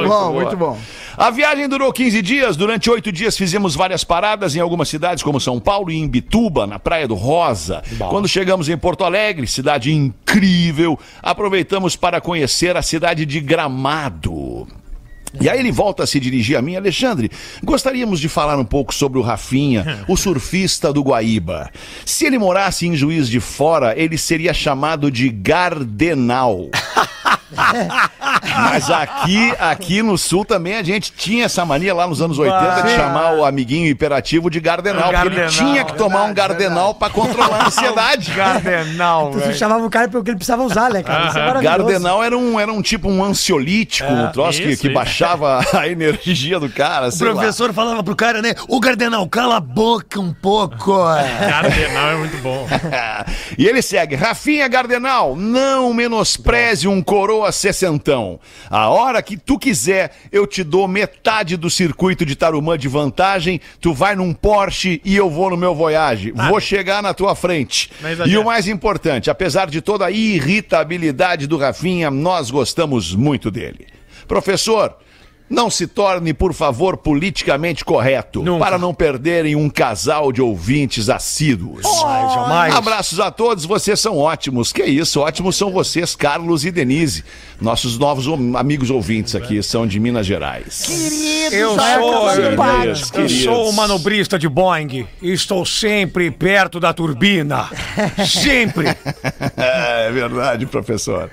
[0.01, 0.79] Muito bom, muito bom.
[1.17, 2.57] A viagem durou 15 dias.
[2.57, 6.79] Durante oito dias fizemos várias paradas em algumas cidades, como São Paulo e Imbituba, na
[6.79, 7.83] Praia do Rosa.
[8.11, 14.67] Quando chegamos em Porto Alegre, cidade incrível, aproveitamos para conhecer a cidade de Gramado.
[15.39, 17.31] E aí ele volta a se dirigir a mim, Alexandre.
[17.63, 21.71] Gostaríamos de falar um pouco sobre o Rafinha, o surfista do Guaíba.
[22.05, 26.69] Se ele morasse em Juiz de Fora, ele seria chamado de Gardenal.
[28.71, 32.83] Mas aqui, aqui no sul também a gente tinha essa mania lá nos anos 80
[32.83, 35.11] de chamar o amiguinho hiperativo de Gardenal.
[35.11, 38.31] Porque ele Gardenal, tinha que tomar um Gardenal pra controlar a ansiedade.
[38.33, 39.55] Gardenal, Tu velho.
[39.55, 41.29] chamava o cara porque ele precisava usar, né, cara?
[41.29, 41.79] Isso é maravilhoso.
[41.79, 44.95] Gardenal era um, era um tipo um ansiolítico, um troço que, isso, que isso.
[44.95, 47.09] baixava a energia do cara.
[47.09, 47.35] O sei lá.
[47.35, 48.55] professor falava pro cara, né?
[48.69, 50.99] Ô Gardenal, cala a boca um pouco.
[51.49, 52.67] Cardenal é muito bom.
[53.57, 58.39] e ele segue: Rafinha Gardenal, não menospreze um coroa sessentão.
[58.69, 63.61] A hora que tu quiser, eu te dou metade do circuito de Tarumã de vantagem.
[63.81, 66.33] Tu vai num Porsche e eu vou no meu Voyage.
[66.33, 67.91] Vou chegar na tua frente.
[68.27, 73.87] E o mais importante, apesar de toda a irritabilidade do Rafinha, nós gostamos muito dele.
[74.29, 74.97] Professor.
[75.51, 78.65] Não se torne, por favor, politicamente correto, Nunca.
[78.65, 81.83] para não perderem um casal de ouvintes assíduos.
[81.83, 82.75] Jamais, jamais.
[82.77, 84.73] Abraços a todos, vocês são ótimos.
[84.73, 87.25] Que isso, ótimos são vocês, Carlos e Denise.
[87.61, 88.27] Nossos novos
[88.57, 90.85] amigos ouvintes aqui são de Minas Gerais.
[90.87, 97.69] Queridos, Eu sou, eu, sou um manobrista de Boeing e estou sempre perto da turbina.
[98.25, 98.87] Sempre.
[99.57, 101.29] É verdade, professor.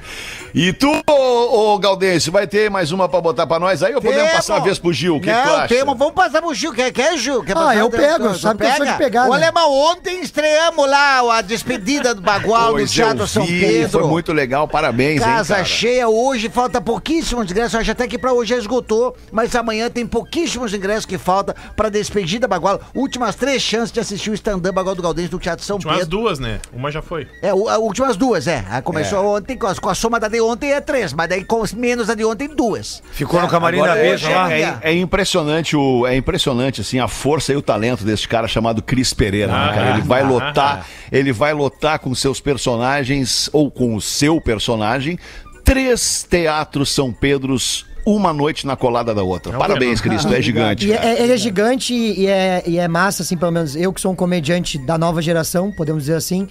[0.54, 4.02] E tu, ô, ô Galdense, vai ter mais uma pra botar pra nós aí ou
[4.02, 5.16] podemos passar a vez pro Gil?
[5.18, 5.68] O que, que tu acha?
[5.68, 5.98] temos.
[5.98, 6.74] Vamos passar pro Gil.
[6.74, 7.44] Quer, quer Gil?
[7.44, 8.98] Quer Ah, eu Tu- pego, tu- tu sabe que eu sou de pega?
[8.98, 9.36] pegar, O né?
[9.36, 13.90] Alemão, ontem estreamos lá a despedida do Bagual do Teatro São Pedro.
[13.90, 15.66] Foi muito legal, parabéns, Casa hein, cara?
[15.66, 17.76] cheia hoje, falta pouquíssimos ingressos.
[17.76, 21.90] Acho até que pra hoje já esgotou, mas amanhã tem pouquíssimos ingressos que falta pra
[21.90, 22.80] despedida Bagual.
[22.96, 26.10] Últimas três chances de assistir o stand-up Bagual do Galdense do Teatro São Últimas Pedro.
[26.10, 26.60] duas, né?
[26.74, 27.28] Uma já foi.
[27.42, 28.66] É, o- últimas duas, é.
[28.70, 31.44] A Começou ontem, com a, com a soma da de ontem é três, mas daí
[31.44, 33.02] com menos a de ontem, duas.
[33.12, 34.54] Ficou no camarim da é, mesa lá.
[34.54, 38.82] é- é impressionante o, é impressionante assim a força e o talento desse cara chamado
[38.82, 39.90] Cris Pereira, né, cara?
[39.92, 45.20] Ele vai lotar, ele vai lotar com seus personagens ou com o seu personagem
[45.64, 49.58] três teatros São Pedros uma noite na colada da outra.
[49.58, 50.88] Parabéns, Cris, tu é gigante.
[50.88, 54.00] E é, ele é gigante e é, e é massa, assim, pelo menos eu que
[54.00, 56.48] sou um comediante da nova geração, podemos dizer assim.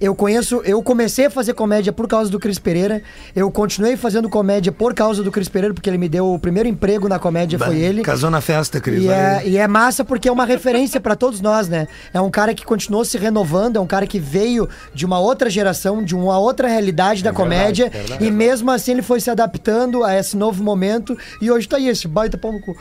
[0.00, 3.02] Eu conheço, eu comecei a fazer comédia por causa do Cris Pereira.
[3.34, 6.68] Eu continuei fazendo comédia por causa do Cris Pereira, porque ele me deu o primeiro
[6.68, 8.02] emprego na comédia, foi ele.
[8.02, 9.02] Casou na festa, Cris.
[9.02, 11.86] E é, e é massa porque é uma referência pra todos nós, né?
[12.12, 15.48] É um cara que continuou se renovando, é um cara que veio de uma outra
[15.48, 17.90] geração, de uma outra realidade da comédia.
[18.20, 21.16] e mesmo assim ele foi se adaptando a esse novo momento.
[21.40, 22.76] E hoje tá aí, esse baita pau no cu.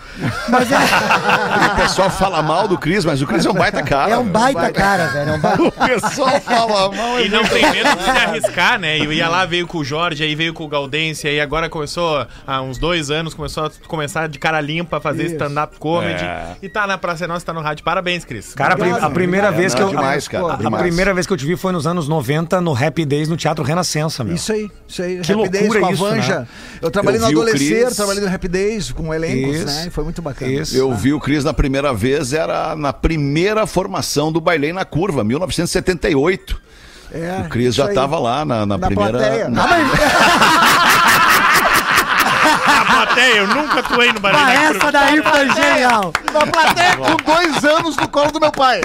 [0.50, 0.78] Mas é,
[1.74, 4.12] O pessoal fala mal do Cris, mas o Cris é um baita cara.
[4.12, 4.34] é um velho.
[4.34, 5.30] baita cara, velho.
[5.32, 7.03] É um baita O pessoal fala mal.
[7.20, 8.98] E não tem medo de se arriscar, né?
[8.98, 12.26] E ia lá, veio com o Jorge, aí veio com o Gaudência, e agora começou,
[12.46, 16.24] há uns dois anos, começou a começar de cara limpa a fazer stand-up comedy.
[16.24, 16.56] É.
[16.62, 17.84] E tá na Praça Nossa, tá no rádio.
[17.84, 18.54] Parabéns, Cris.
[18.54, 19.56] Cara, a, prim- a primeira obrigado.
[19.62, 19.90] vez que eu.
[19.90, 23.06] demais, cara, a- primeira vez que eu te vi foi nos anos 90 no Happy
[23.06, 24.36] Days no Teatro Renascença, meu.
[24.36, 25.20] Isso aí, isso aí.
[25.20, 26.40] Que loucura com a isso, Vanja.
[26.42, 26.48] né?
[26.82, 27.96] Eu trabalhei Eu no Cris.
[27.96, 29.66] trabalhei no Happy Days com elencos, Isso.
[29.66, 29.86] né?
[29.88, 30.52] E foi muito bacana.
[30.52, 30.76] Isso.
[30.76, 35.24] Eu vi o Cris na primeira vez, era na primeira formação do Bailei na Curva,
[35.24, 36.62] 1978.
[37.14, 39.18] É, O Cris já estava lá na, na Na primeira.
[39.20, 39.50] plateia.
[39.50, 41.13] na- A
[42.96, 46.14] plateia, eu nunca atuei no Ah, Barulho da essa daí foi genial.
[46.34, 48.82] Na plateia com dois anos no colo do meu pai.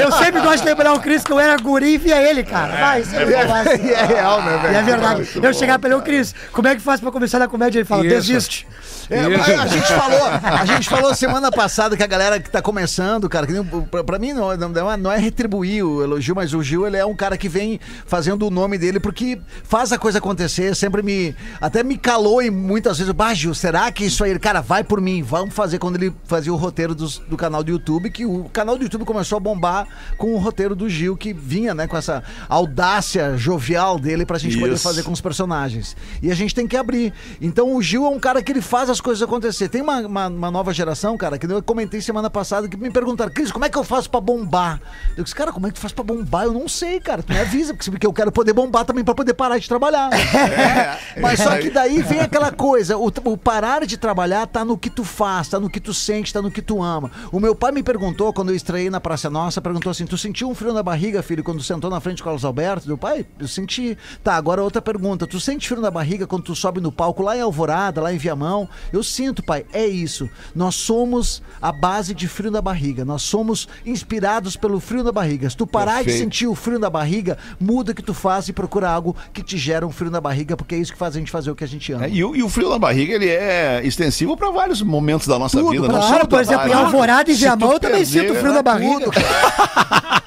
[0.00, 2.76] Eu sempre gosto de lembrar o Cris que eu era guri e via ele, cara.
[2.76, 3.68] Vai, isso é, massa.
[3.78, 4.74] E é real, né, velho?
[4.74, 5.28] E é verdade.
[5.42, 7.78] Eu chegar pra ele, ô Cris, como é que faz pra começar na comédia?
[7.78, 8.14] Ele fala, Isso.
[8.14, 8.66] desiste.
[9.10, 10.20] É, a gente falou,
[10.60, 14.04] a gente falou semana passada que a galera que tá começando, cara, que nem, pra,
[14.04, 17.06] pra mim não, não, é- não é retribuir o elogio, mas o Gil, ele é
[17.06, 21.34] um cara que vem fazendo o nome dele porque faz a coisa acontecer, sempre me,
[21.58, 25.00] até me calou e muitas vezes, bah, Gil, será que isso aí, cara, vai por
[25.00, 28.44] mim, vamos fazer quando ele fazia o roteiro dos- do canal do YouTube, que o
[28.52, 31.96] canal do YouTube começou a bombar com o roteiro do Gil, que vinha, né, com
[31.96, 34.82] essa audácia jovial dele pra gente poder Isso.
[34.84, 35.96] fazer com os personagens.
[36.22, 37.12] E a gente tem que abrir.
[37.40, 39.68] Então o Gil é um cara que ele faz as coisas acontecer.
[39.68, 43.32] Tem uma, uma, uma nova geração, cara, que eu comentei semana passada, que me perguntaram,
[43.32, 44.80] Cris, como é que eu faço pra bombar?
[45.16, 46.44] Eu disse, cara, como é que tu faz pra bombar?
[46.44, 47.22] Eu não sei, cara.
[47.24, 50.10] Tu me avisa, porque porque eu quero poder bombar também pra poder parar de trabalhar.
[51.20, 54.90] Mas só que daí vem aquela coisa, o, o parar de trabalhar tá no que
[54.90, 57.08] tu faz, tá no que tu sente, tá no que tu ama.
[57.30, 60.50] O meu pai me perguntou, quando eu estreiei na Praça Nossa, perguntou assim, tu sentiu
[60.50, 62.88] um frio na barriga, filho, quando sentou na frente do Carlos Alberto?
[62.88, 63.96] Meu pai, eu senti.
[64.24, 67.36] Tá, agora outra pergunta, tu sente frio na barriga quando tu sobe no palco lá
[67.36, 68.68] em Alvorada, lá em Viamão?
[68.92, 70.28] Eu sinto, pai, é isso.
[70.52, 75.48] Nós somos a base de frio na barriga, nós somos inspirados pelo frio na barriga.
[75.48, 76.24] Se tu parar de Perfeito.
[76.24, 79.56] sentir o frio na barriga, muda o que tu faz e procura algo que te
[79.56, 81.62] gera um frio na barriga, porque é isso que faz a gente fazer o que
[81.62, 82.06] a gente ama.
[82.06, 85.58] É, e, e o frio na barriga, ele é extensivo para vários momentos da nossa
[85.58, 85.88] Tudo, vida.
[85.88, 86.72] não Claro, só no por exemplo, em.
[86.72, 89.06] Alvorada e Se Viamão eu também perder- sinto frio na barriga.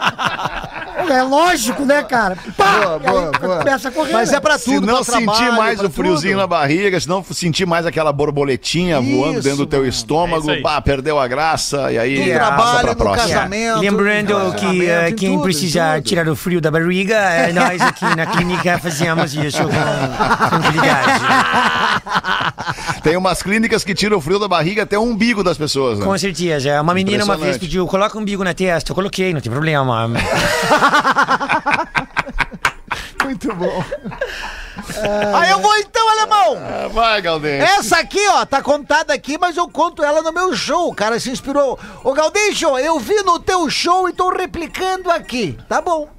[1.10, 2.38] É lógico, né, cara?
[2.56, 2.80] Pá!
[2.84, 3.58] Boa, boa, boa.
[3.58, 4.14] Começa a correr.
[4.14, 4.38] Mas né?
[4.38, 6.42] é pra Se tudo, não pra trabalho, sentir mais pra o friozinho tudo.
[6.42, 9.84] na barriga, se não sentir mais aquela borboletinha voando Isso, dentro do teu.
[9.84, 13.28] É estômago, bah, perdeu a graça e aí No trabalho, pra no próxima.
[13.28, 13.80] casamento.
[13.80, 16.04] Lembrando que eh, em quem tudo, precisa tudo.
[16.08, 21.22] tirar o frio da barriga, eh, nós aqui na clínica fazemos isso com tranquilidade.
[23.04, 26.06] Tem umas clínicas que tiram o frio da barriga até o umbigo das pessoas, né?
[26.06, 26.82] Com certeza.
[26.82, 28.92] Uma menina uma vez pediu, coloca um umbigo na testa.
[28.92, 30.08] Eu coloquei, não tem problema.
[33.24, 33.84] Muito bom.
[35.36, 36.58] Aí eu vou então, alemão!
[36.58, 37.64] Ah, Vai, Galdêncio.
[37.64, 40.90] Essa aqui, ó, tá contada aqui, mas eu conto ela no meu show.
[40.90, 41.80] O cara se inspirou.
[42.04, 45.58] Ô, Galdêncio, eu vi no teu show e tô replicando aqui.
[45.68, 46.10] Tá bom.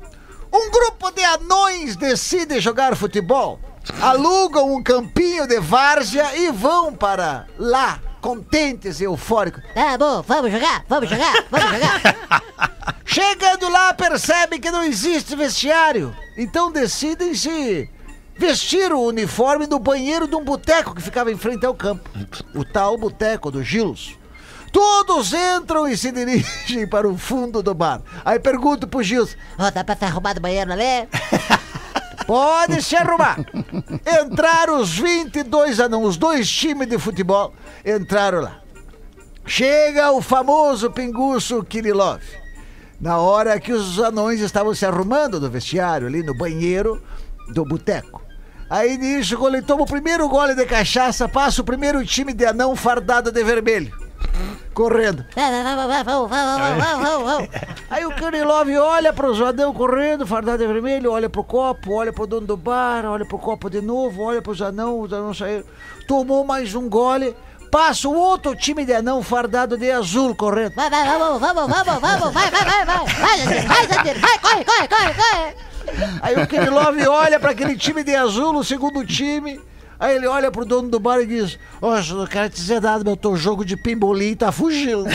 [0.53, 3.59] Um grupo de anões decide jogar futebol,
[4.01, 9.63] alugam um campinho de várzea e vão para lá, contentes e eufóricos.
[9.75, 12.43] Tá bom, vamos jogar, vamos jogar, vamos jogar.
[13.05, 16.17] Chegando lá, percebem que não existe vestiário.
[16.37, 17.91] Então decidem se
[18.37, 22.09] vestir o uniforme no banheiro de um boteco que ficava em frente ao campo.
[22.55, 24.17] O tal boteco do Gilos.
[24.73, 28.01] Todos entram e se dirigem para o fundo do bar.
[28.25, 31.07] Aí pergunto pro Gils: Ó, dá pra se arrumar do banheiro ali?
[32.27, 33.39] Pode se arrumar.
[34.23, 37.53] Entraram os 22 anões, os dois times de futebol
[37.85, 38.61] entraram lá.
[39.47, 42.23] Chega o famoso pinguço Kirilov.
[43.01, 47.03] Na hora que os anões estavam se arrumando no vestiário, ali no banheiro
[47.53, 48.23] do boteco.
[48.71, 52.47] Aí nisso, quando ele toma o primeiro gole de cachaça, passa o primeiro time de
[52.47, 53.93] anão fardado de vermelho.
[54.75, 55.25] Correndo.
[57.91, 62.27] Aí o Kirilov olha pro Zadão correndo, fardado de vermelho, olha pro copo, olha pro
[62.27, 65.65] dono do bar, olha pro copo de novo, olha pro Zanão, o Zanão saiu.
[66.09, 67.37] Tomou mais um gole,
[67.71, 70.75] passa o outro time de anão fardado de azul correndo.
[70.75, 72.99] Vai, vai, vamos, vamos, vamos, vamos, vai, vai, vai, vai.
[73.07, 75.55] Vai, vai, Jandir, vai, corre, corre, corre, corre.
[76.23, 79.61] Aí o Kirilov olha pra aquele time de azul, o segundo time.
[80.03, 83.05] Aí ele olha pro dono do bar e diz: eu não quero te dizer nada,
[83.05, 85.05] meu teu jogo de pimbolim tá fugindo.
[85.07, 85.15] Muito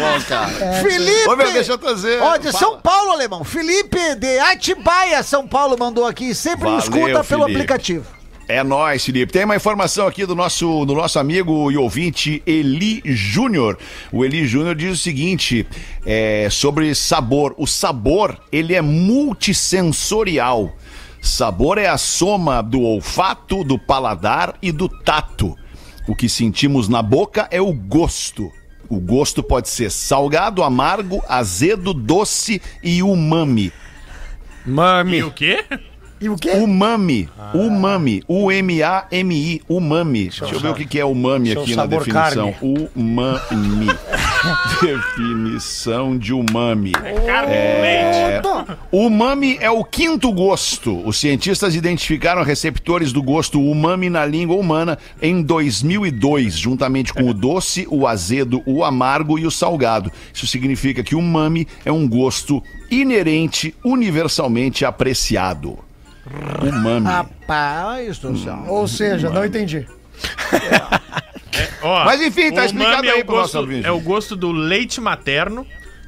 [0.00, 0.50] bom, cara.
[0.82, 1.28] Felipe!
[1.28, 2.20] Ô, meu, deixa eu trazer.
[2.20, 2.58] Ó, de Fala.
[2.58, 3.44] São Paulo, alemão.
[3.44, 6.34] Felipe de Atibaia, São Paulo, mandou aqui.
[6.34, 7.60] Sempre nos Valeu, escuta pelo Felipe.
[7.60, 8.04] aplicativo.
[8.48, 9.32] É nóis, Felipe.
[9.32, 13.78] Tem uma informação aqui do nosso, do nosso amigo e ouvinte Eli Júnior.
[14.10, 15.64] O Eli Júnior diz o seguinte
[16.04, 17.54] é, sobre sabor.
[17.56, 20.76] O sabor, ele é multissensorial.
[21.22, 25.56] Sabor é a soma do olfato, do paladar e do tato.
[26.08, 28.50] O que sentimos na boca é o gosto.
[28.88, 33.72] O gosto pode ser salgado, amargo, azedo, doce e umami.
[34.66, 35.22] E Mami.
[35.22, 35.64] o quê?
[36.22, 36.50] E o quê?
[36.50, 40.28] Umami, umami, U-M-A-M-I, umami.
[40.28, 42.54] Deixa eu ver o que que é umami Seu aqui na definição.
[42.94, 43.88] Umami.
[44.80, 46.92] definição de umami.
[46.92, 48.78] Carne É, leite.
[48.92, 51.04] Umami é o quinto gosto.
[51.04, 57.34] Os cientistas identificaram receptores do gosto umami na língua humana em 2002, juntamente com o
[57.34, 60.12] doce, o azedo, o amargo e o salgado.
[60.32, 65.78] Isso significa que umami é um gosto inerente, universalmente apreciado.
[66.62, 67.06] Umami.
[67.06, 68.64] Rapaz, estou só.
[68.68, 69.86] Ou seja, não entendi.
[71.82, 73.86] Ó, Mas enfim, tá o explicado umami é aí o pro nosso gosto, ouvinte.
[73.86, 75.66] É o gosto do leite materno,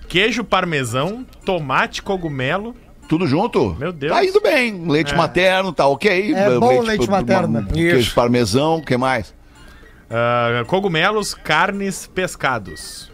[0.09, 2.75] queijo parmesão, tomate, cogumelo.
[3.09, 3.75] Tudo junto?
[3.79, 4.13] Meu Deus.
[4.13, 4.89] Tá indo bem.
[4.89, 6.35] Leite materno, tá ok.
[6.35, 7.59] É bom o leite materno.
[7.59, 8.15] um Queijo Isso.
[8.15, 9.35] parmesão, o que mais?
[10.11, 13.11] ah, cogumelos, carnes, pescados.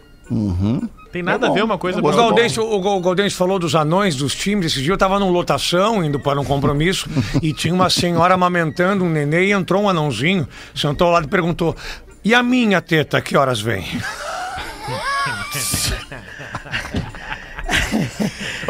[1.11, 2.27] Tem nada É bom, a ver uma coisa é com O a outra.
[2.35, 4.67] Gaudense, o Gau- Gaudense falou dos anões, dos times.
[4.67, 7.09] Esse dia eu tava numa lotação, indo para um compromisso,
[7.41, 11.29] e tinha uma senhora amamentando um nenê e entrou um anãozinho, sentou ao lado e
[11.29, 11.75] perguntou:
[12.23, 13.83] E a minha teta, que horas vem?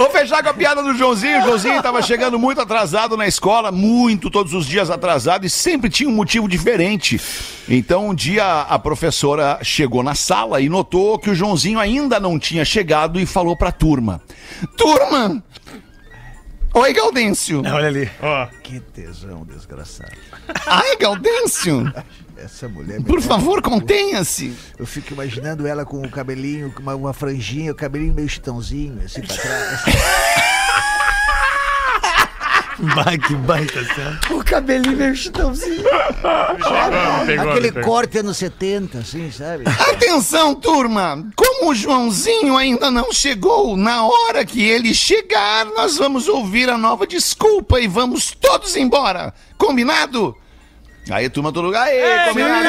[0.02, 1.42] Vou fechar com a piada do Joãozinho.
[1.42, 5.92] O Joãozinho tava chegando muito atrasado na escola, muito, todos os dias atrasado, e sempre
[5.92, 7.22] tinha um motivo diferente.
[7.70, 12.40] Então, um dia a professora chegou na sala e notou que o Joãozinho ainda não
[12.40, 14.20] tinha chegado e falou pra turma:
[14.76, 15.44] Turma!
[16.74, 17.60] Oi, Gaudêncio!
[17.60, 18.10] Olha ali.
[18.24, 20.14] Ó, Que tesão, desgraçado.
[20.66, 21.94] Ai, Gaudêncio!
[22.44, 24.54] Essa mulher Por favor, contenha-se!
[24.80, 29.00] Eu fico imaginando ela com o cabelinho, com uma, uma franjinha, o cabelinho meio chitãozinho,
[29.06, 29.82] assim pra trás.
[32.96, 34.20] Vai, que baita cena.
[34.32, 35.84] O cabelinho meio chitãozinho.
[37.28, 37.84] pegou, Aquele pegou.
[37.92, 39.66] corte anos 70, assim, sabe?
[39.68, 41.24] Atenção, turma!
[41.36, 46.78] Como o Joãozinho ainda não chegou, na hora que ele chegar, nós vamos ouvir a
[46.78, 49.32] nova desculpa e vamos todos embora.
[49.60, 50.36] Combinado?
[51.10, 51.88] Aí, turma, todo lugar.
[51.88, 52.68] Aê, combinado!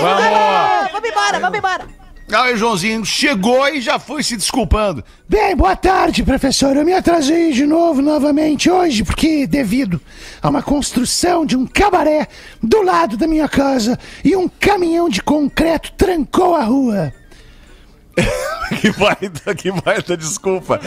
[0.00, 0.92] Vamos!
[0.92, 1.86] Vamos embora, vamos embora.
[2.32, 5.04] Aí o Joãozinho chegou e já foi se desculpando.
[5.28, 6.76] Bem, boa tarde, professor.
[6.76, 10.00] Eu me atrasei de novo, novamente, hoje, porque devido
[10.42, 12.26] a uma construção de um cabaré
[12.60, 17.12] do lado da minha casa e um caminhão de concreto trancou a rua.
[18.80, 20.80] Que baita, que baita desculpa.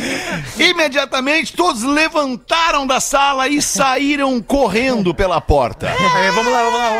[0.57, 5.87] Imediatamente todos levantaram da sala e saíram correndo pela porta.
[5.87, 6.99] É, vamos lá, vamos lá, vamos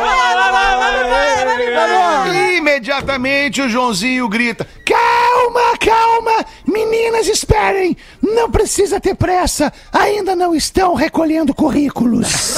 [2.34, 2.50] lá.
[2.56, 6.44] Imediatamente o Joãozinho grita: Calma, calma!
[6.66, 7.96] Meninas, esperem!
[8.22, 9.72] Não precisa ter pressa!
[9.92, 12.54] Ainda não estão recolhendo currículos!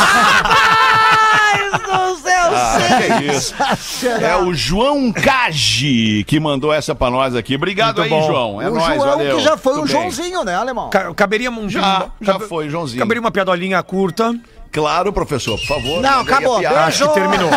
[1.72, 3.54] Do céu, Ah, é isso?
[4.20, 7.56] É o João Cage que mandou essa pra nós aqui.
[7.62, 8.26] Obrigado Muito aí, bom.
[8.26, 8.60] João.
[8.60, 9.36] É o nóis, João, valeu.
[9.36, 9.92] que já foi Tudo um bem.
[9.94, 10.90] Joãozinho, né, alemão?
[10.90, 11.68] Ca- Caberia um.
[11.68, 12.98] Já, já foi, Joãozinho.
[12.98, 14.34] Caberia uma piadolinha curta.
[14.72, 16.00] Claro, professor, por favor.
[16.00, 16.58] Não, acabou.
[16.58, 16.86] piada.
[16.86, 17.50] Acho que terminou.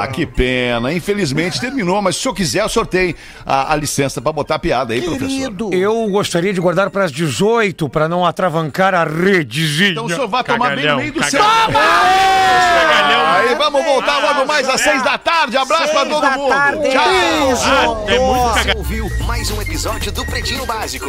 [0.00, 0.90] Ah, que pena.
[0.92, 3.14] Infelizmente terminou, mas se o senhor quiser, eu sorteio
[3.44, 5.28] a, a licença pra botar a piada aí, professor.
[5.28, 5.70] Querido.
[5.74, 9.90] Eu gostaria de guardar para as 18 para não atravancar a redezinha.
[9.90, 11.40] Então o senhor vai tomar bem no meio do seu.
[11.42, 13.26] Cagalhão.
[13.38, 15.56] Aí vamos voltar logo mais às seis da tarde.
[15.56, 16.52] Abraço pra Seis todo mundo.
[16.90, 17.04] Tchau.
[17.04, 21.06] Ah, é muito Você ouviu mais um episódio do Pretinho Básico.